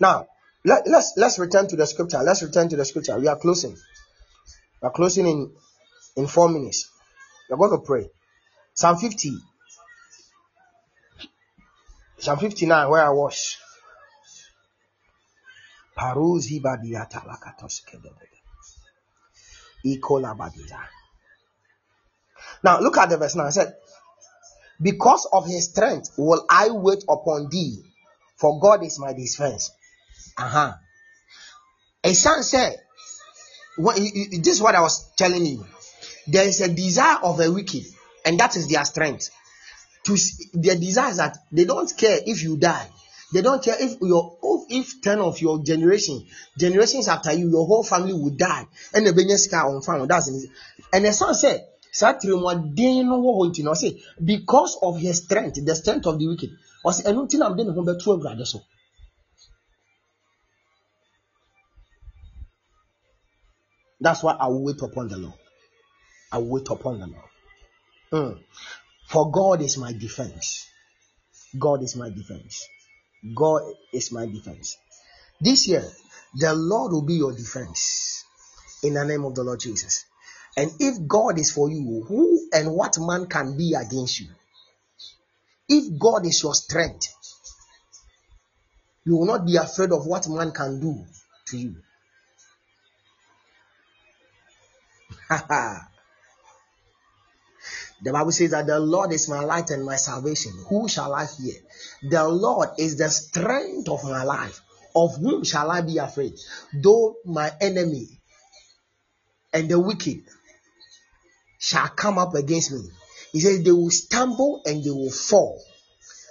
[0.00, 0.26] Now,
[0.64, 2.18] let, let's let's return to the scripture.
[2.22, 3.18] Let's return to the scripture.
[3.18, 3.72] We are closing.
[3.72, 5.52] We are closing in
[6.16, 6.90] in four minutes.
[7.48, 8.10] We are going to pray.
[8.74, 9.32] Psalm 50.
[12.18, 13.56] Psalm 59, where I was.
[15.96, 17.82] Paruzi badiata lakatos.
[22.62, 23.44] Now look at the verse now.
[23.46, 23.74] I said,
[24.80, 27.82] Because of his strength will I wait upon thee,
[28.36, 29.70] for God is my defense.
[30.38, 30.72] Uh-huh.
[32.04, 32.76] A son said,
[33.76, 35.66] this is what I was telling you.
[36.26, 37.84] There is a desire of a wicked,
[38.24, 39.30] and that is their strength.
[40.08, 40.16] to
[40.54, 42.88] their desire that they don't care if you die.
[43.32, 44.38] They don't care if your
[44.70, 46.26] if 10 of your generation,
[46.58, 48.66] generations after you, your whole family will die.
[48.94, 50.06] And the business car on farm.
[50.08, 50.50] That's it.
[50.92, 51.66] And the son said,
[54.24, 56.50] because of his strength, the strength of the wicked.
[56.84, 58.50] Was anything I'm doing home two brothers.
[58.50, 58.62] So
[64.00, 65.34] that's why I will wait upon the Lord.
[66.30, 67.24] I will wait upon the Lord.
[68.12, 68.42] Mm.
[69.08, 70.68] For God is my defense.
[71.58, 72.66] God is my defense.
[73.34, 74.76] God is my defense.
[75.40, 75.84] This year,
[76.34, 78.24] the Lord will be your defense
[78.82, 80.04] in the name of the Lord Jesus.
[80.56, 84.28] And if God is for you, who and what man can be against you?
[85.68, 87.14] If God is your strength,
[89.04, 91.04] you will not be afraid of what man can do
[91.46, 91.76] to you.
[98.00, 100.52] The Bible says that the Lord is my light and my salvation.
[100.68, 101.54] Who shall I fear?
[102.02, 104.60] The Lord is the strength of my life.
[104.94, 106.34] Of whom shall I be afraid?
[106.72, 108.20] Though my enemy
[109.52, 110.22] and the wicked
[111.58, 112.88] shall come up against me.
[113.32, 115.60] He says they will stumble and they will fall.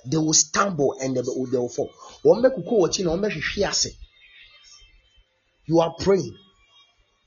[0.06, 1.92] They will stumble and they will, they will fall.
[5.66, 6.38] You are praying.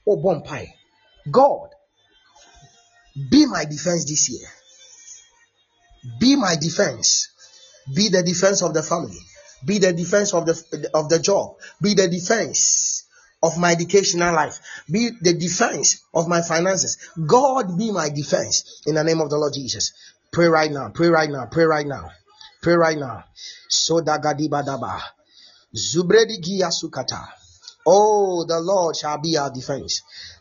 [0.06, 0.72] Oh, bonfire.
[1.28, 1.70] God
[3.30, 4.48] be my defense this year.
[6.18, 7.28] Be my defense.
[7.94, 9.18] Be the defense of the family.
[9.64, 11.56] Be the defense of the of the job.
[11.82, 13.04] Be the defense
[13.42, 14.60] of my educational life.
[14.90, 17.10] Be the defense of my finances.
[17.26, 19.92] God be my defense in the name of the Lord Jesus.
[20.32, 20.90] Pray right now.
[20.90, 21.46] Pray right now.
[21.46, 22.10] Pray right now.
[22.62, 23.24] Pray right now.
[23.68, 25.00] So dagadibadaba.
[25.74, 26.40] Zubredi
[26.70, 27.26] sukata.
[27.86, 30.02] Oh, the Lord shall be our defense.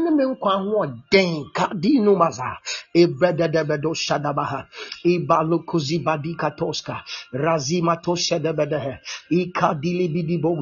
[0.00, 0.24] ne me
[5.04, 8.16] ibalokozibadi katoska razimato
[9.30, 10.56] ikadilibidibo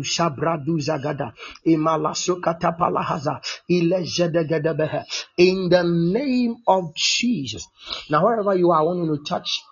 [0.80, 1.32] zagada
[1.64, 3.40] imalasokatapalahaza.
[3.68, 5.05] Ilejedegedebehe
[5.36, 7.68] in the name of Jesus.
[8.11, 9.62] Now wherever you are I want you to touch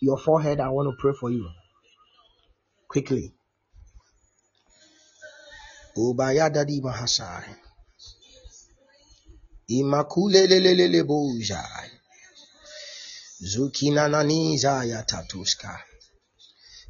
[0.00, 0.60] your forehead.
[0.60, 1.48] I want to pray for you.
[2.88, 3.32] Quickly.
[5.96, 7.59] Ubayadadi Mahasai.
[9.78, 11.90] Imakulelelelele bojai.
[13.50, 15.72] Zukina naniza ya tatuska.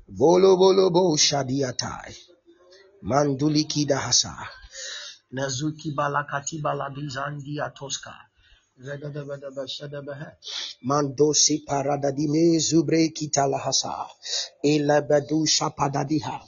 [0.09, 2.16] Bolo bolo bo shadiatai.
[3.03, 4.35] Manduliki dahasa.
[5.31, 8.14] Nazuki balakati baladizandi atoska.
[10.83, 14.07] Mandosi paradadime zubre kitalahasa.
[14.62, 16.41] Elabadu shapadadiha.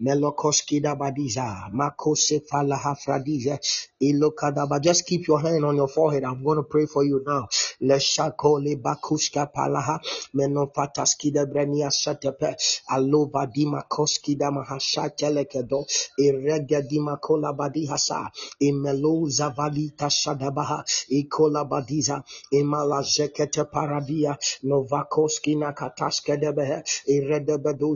[0.00, 3.58] Melokoskida badiza, makose falaha fradiza,
[4.00, 4.80] ilokadaba.
[4.80, 6.22] Just keep your hand on your forehead.
[6.24, 7.48] I'm going to pray for you now.
[7.82, 10.00] Leshakole bakuska palaha,
[10.34, 12.56] menofataskida brenia satepe,
[12.90, 15.84] alova dima koskida mahashatelekedo,
[16.18, 22.16] irega dima kola badihasa, imelo zavalita shadabaha, ikola badiza,
[22.60, 24.32] imala zekete paradia,
[24.68, 25.52] novakoski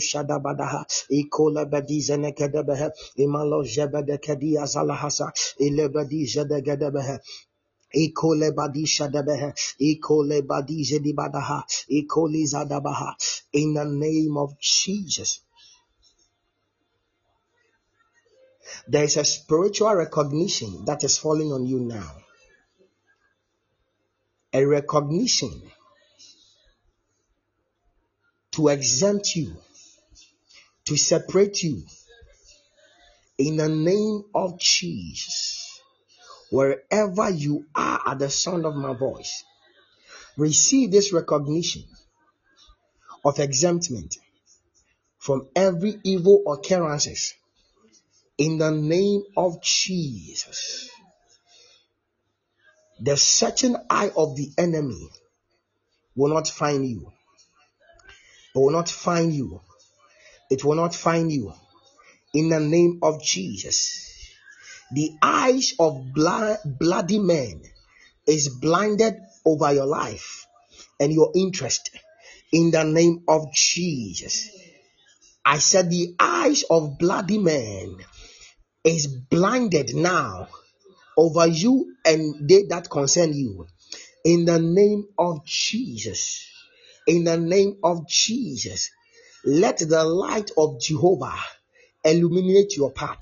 [0.08, 0.80] shadabadaha,
[1.20, 2.88] ikola badi dizene kedebehe
[3.24, 5.26] imalo jebede kedia zalahasa
[5.66, 7.16] ilebedi jedegedebehe
[8.04, 10.38] Ikole badisha debehe, ikole
[11.04, 11.58] dibadaha,
[11.98, 13.10] ikole zadabaha.
[13.52, 15.40] In the name of Jesus.
[18.88, 22.10] There is a spiritual recognition that is falling on you now.
[24.53, 25.62] A recognition
[28.53, 29.57] to exempt you
[30.84, 31.82] to separate you
[33.38, 35.80] in the name of Jesus.
[36.50, 39.42] Wherever you are at the sound of my voice,
[40.36, 41.84] receive this recognition
[43.24, 44.16] of exemptment
[45.18, 47.34] from every evil occurrences
[48.36, 50.90] in the name of Jesus.
[53.03, 55.09] The searching eye of the enemy
[56.16, 57.12] will not find you.
[58.55, 59.61] It will not find you
[60.53, 61.55] it will not find you.
[62.34, 64.30] In the name of Jesus.
[64.92, 67.62] The eyes of bloody men
[68.26, 70.46] is blinded over your life
[71.00, 71.90] and your interest.
[72.53, 74.50] in the name of Jesus.
[75.42, 77.96] I said, The eyes of bloody men
[78.84, 80.48] is blinded now
[81.16, 83.66] over you and they that concern you.
[84.24, 86.48] In the name of Jesus.
[87.06, 88.90] In the name of Jesus.
[89.44, 91.34] Let the light of Jehovah
[92.04, 93.20] illuminate your path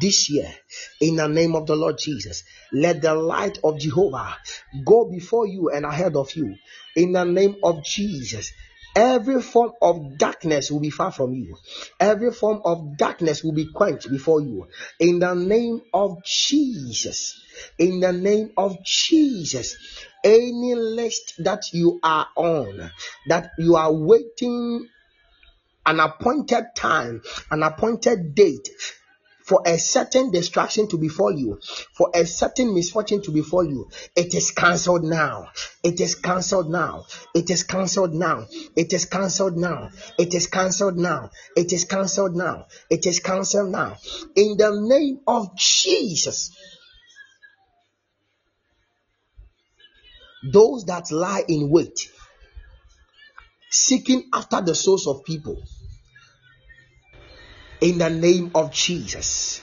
[0.00, 0.52] this year
[1.00, 2.42] in the name of the Lord Jesus.
[2.72, 4.36] Let the light of Jehovah
[4.84, 6.56] go before you and ahead of you
[6.96, 8.50] in the name of Jesus.
[8.96, 11.58] Every form of darkness will be far from you.
[12.00, 14.68] Every form of darkness will be quenched before you.
[14.98, 17.38] In the name of Jesus.
[17.78, 19.76] In the name of Jesus.
[20.24, 22.90] Any list that you are on,
[23.28, 24.88] that you are waiting
[25.84, 27.20] an appointed time,
[27.50, 28.70] an appointed date
[29.46, 31.60] for a certain destruction to befall you,
[31.92, 35.46] for a certain misfortune to befall you, it is cancelled now.
[35.84, 37.04] It is cancelled now.
[37.32, 38.46] It is cancelled now.
[38.74, 39.90] It is cancelled now.
[40.18, 41.30] It is cancelled now.
[41.56, 42.66] It is cancelled now.
[42.90, 43.96] It is cancelled now.
[44.34, 46.50] In the name of Jesus.
[50.52, 52.10] Those that lie in wait,
[53.70, 55.62] seeking after the souls of people,
[57.80, 59.60] in the name of Jesus.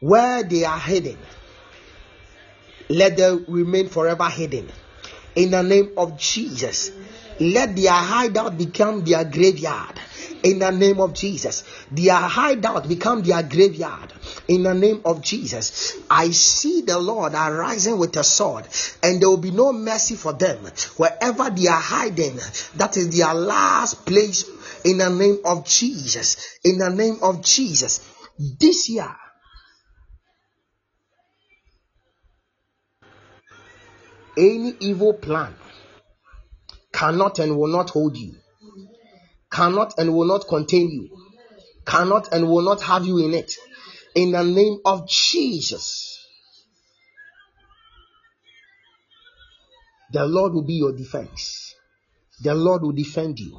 [0.00, 1.18] Where they are hidden,
[2.88, 4.70] let them remain forever hidden.
[5.34, 6.90] In the name of Jesus,
[7.40, 10.00] let their hideout become their graveyard.
[10.42, 14.12] In the name of Jesus, their hideout become their graveyard.
[14.48, 18.66] In the name of Jesus, I see the Lord arising with a sword,
[19.02, 20.58] and there will be no mercy for them.
[20.96, 22.36] Wherever they are hiding,
[22.76, 24.44] that is their last place
[24.86, 26.58] in the name of Jesus.
[26.64, 28.08] In the name of Jesus.
[28.38, 29.14] This year,
[34.36, 35.54] any evil plan
[36.92, 38.34] cannot and will not hold you,
[39.50, 41.08] cannot and will not contain you,
[41.84, 43.54] cannot and will not have you in it.
[44.14, 46.24] In the name of Jesus,
[50.12, 51.74] the Lord will be your defense.
[52.40, 53.58] The Lord will defend you.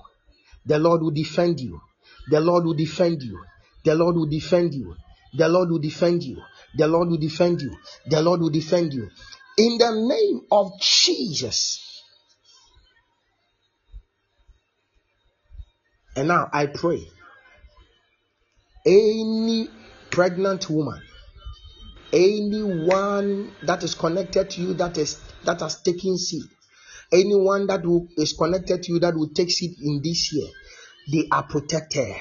[0.67, 1.81] The Lord will defend you.
[2.29, 3.43] The Lord will defend you.
[3.83, 4.95] The Lord will defend you.
[5.33, 6.41] The Lord will defend you.
[6.75, 7.75] The Lord will defend you.
[8.05, 9.09] The Lord will defend you.
[9.57, 12.03] In the name of Jesus.
[16.15, 17.07] And now I pray
[18.85, 19.69] any
[20.09, 21.01] pregnant woman,
[22.11, 26.43] anyone that is connected to you that is that has taken seed,
[27.11, 30.47] anyone that will, is connected to you that will take seed in this year,
[31.11, 32.15] they are protected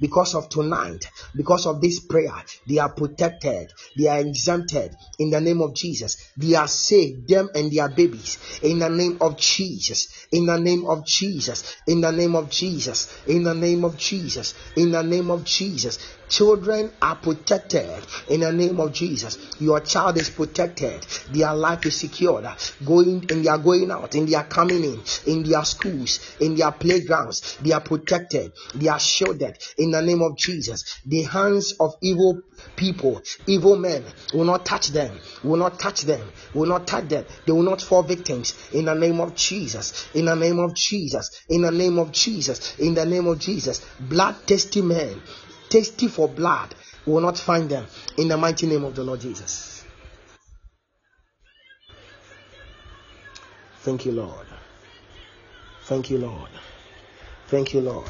[0.00, 2.34] because of tonight, because of this prayer.
[2.66, 6.16] They are protected, they are exempted in the name of Jesus.
[6.36, 10.86] They are saved, them and their babies, in the name of Jesus, in the name
[10.86, 15.30] of Jesus, in the name of Jesus, in the name of Jesus, in the name
[15.30, 15.98] of Jesus.
[16.28, 19.36] Children are protected in the name of Jesus.
[19.60, 21.02] Your child is protected.
[21.30, 22.46] Their life is secured.
[22.82, 26.56] Going and they are going out and they are coming in in their schools, in
[26.56, 27.58] their playgrounds.
[27.60, 28.21] They are protected.
[28.30, 31.00] They are shielded in the name of Jesus.
[31.06, 32.42] The hands of evil
[32.76, 37.24] people, evil men will not touch them, will not touch them, will not touch them.
[37.46, 40.08] They will not fall victims in the name of Jesus.
[40.14, 41.42] In the name of Jesus.
[41.48, 42.78] In the name of Jesus.
[42.78, 43.84] In the name of Jesus.
[44.00, 45.20] Blood testy men
[45.72, 46.74] tasty for blood
[47.06, 47.86] will not find them
[48.18, 49.84] in the mighty name of the Lord Jesus.
[53.80, 54.46] Thank you, Lord.
[55.84, 56.50] Thank you, Lord.
[57.52, 58.08] Thank you, Lord.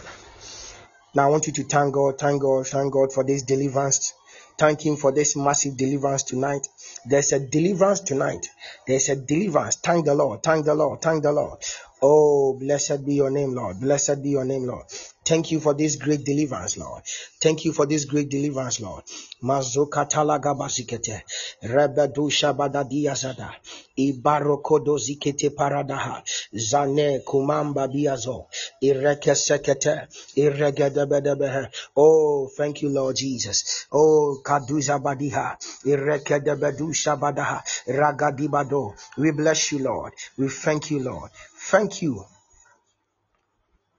[1.16, 4.14] Now I want you to thank God, thank God, thank God for this deliverance.
[4.56, 6.68] Thank Him for this massive deliverance tonight.
[7.04, 8.46] There's a deliverance tonight.
[8.86, 9.74] There's a deliverance.
[9.74, 11.58] Thank the Lord, thank the Lord, thank the Lord.
[12.00, 13.80] Oh, blessed be your name, Lord.
[13.80, 14.84] Blessed be your name, Lord.
[15.24, 17.02] Thank you for this great deliverance, Lord.
[17.40, 19.04] Thank you for this great deliverance, Lord.
[19.42, 21.22] Mazokatala gabasikete.
[21.62, 23.54] Rebedu shabadadia zada.
[23.96, 26.22] Ibarokodo zikete paradaha.
[26.52, 28.46] Zane kumamba biazo.
[28.82, 30.08] Ireke sekete.
[30.36, 31.68] Iregedebedebehe.
[31.96, 33.86] Oh, thank you, Lord Jesus.
[33.92, 35.56] Oh, kaduza badiha.
[35.84, 37.62] ireke Irekedebedu shabadaha.
[37.86, 38.94] Ragadibado.
[39.16, 40.14] We bless you, Lord.
[40.36, 41.30] We thank you, Lord.
[41.70, 42.26] Thank you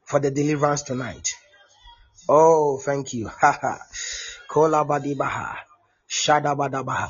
[0.06, 1.30] for the deliverance tonight.
[2.30, 3.30] Oh, thank you.
[4.50, 5.58] Kolabadibaha.
[6.10, 7.10] Shadabadabaha.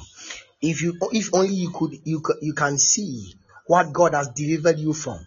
[0.61, 3.35] If you if only you could you you can see
[3.67, 5.19] what God has delivered you from,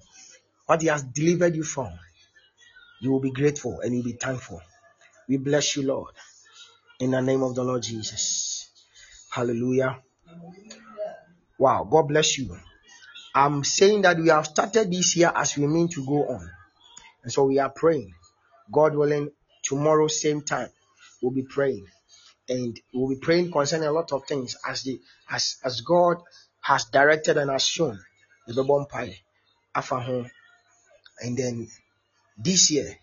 [0.66, 1.90] what He has delivered you from,
[3.00, 4.62] you will be grateful and you'll be thankful.
[5.28, 6.14] We bless you, Lord,
[7.00, 8.70] in the name of the Lord Jesus.
[9.30, 9.98] Hallelujah.
[11.58, 12.56] Wow, God bless you.
[13.34, 16.50] I'm saying that we have started this year as we mean to go on.
[17.26, 18.14] And so we are praying.
[18.70, 19.32] God willing,
[19.64, 20.68] tomorrow, same time,
[21.20, 21.84] we'll be praying.
[22.48, 26.18] And we'll be praying concerning a lot of things as the as as God
[26.60, 27.98] has directed and has shown
[28.46, 29.16] the Bompire.
[31.20, 31.66] And then
[32.38, 32.96] this year,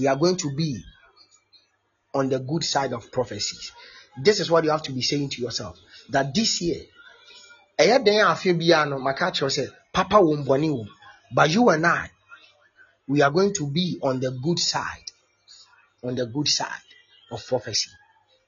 [0.00, 0.82] we are going to be
[2.14, 3.70] on the good side of prophecies.
[4.16, 6.86] This is what you have to be saying to yourself that this year,
[9.92, 10.88] Papa won't
[11.34, 12.10] but you and I,
[13.08, 15.04] we are going to be on the good side,
[16.04, 16.68] on the good side
[17.30, 17.90] of prophecy.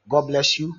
[0.09, 0.75] God bless you.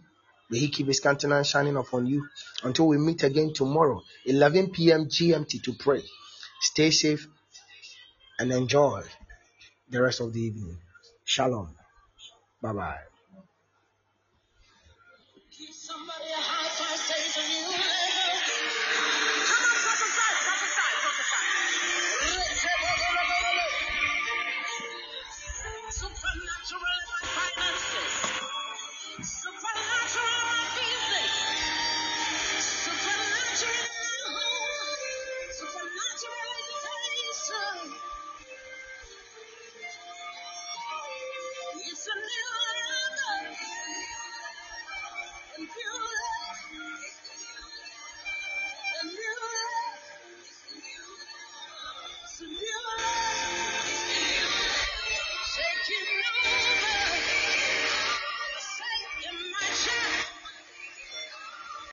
[0.50, 2.28] May He keep His countenance shining upon you
[2.64, 5.06] until we meet again tomorrow, 11 p.m.
[5.06, 6.04] GMT to pray.
[6.60, 7.28] Stay safe
[8.38, 9.02] and enjoy
[9.90, 10.78] the rest of the evening.
[11.26, 11.76] Shalom.
[12.62, 13.11] Bye bye.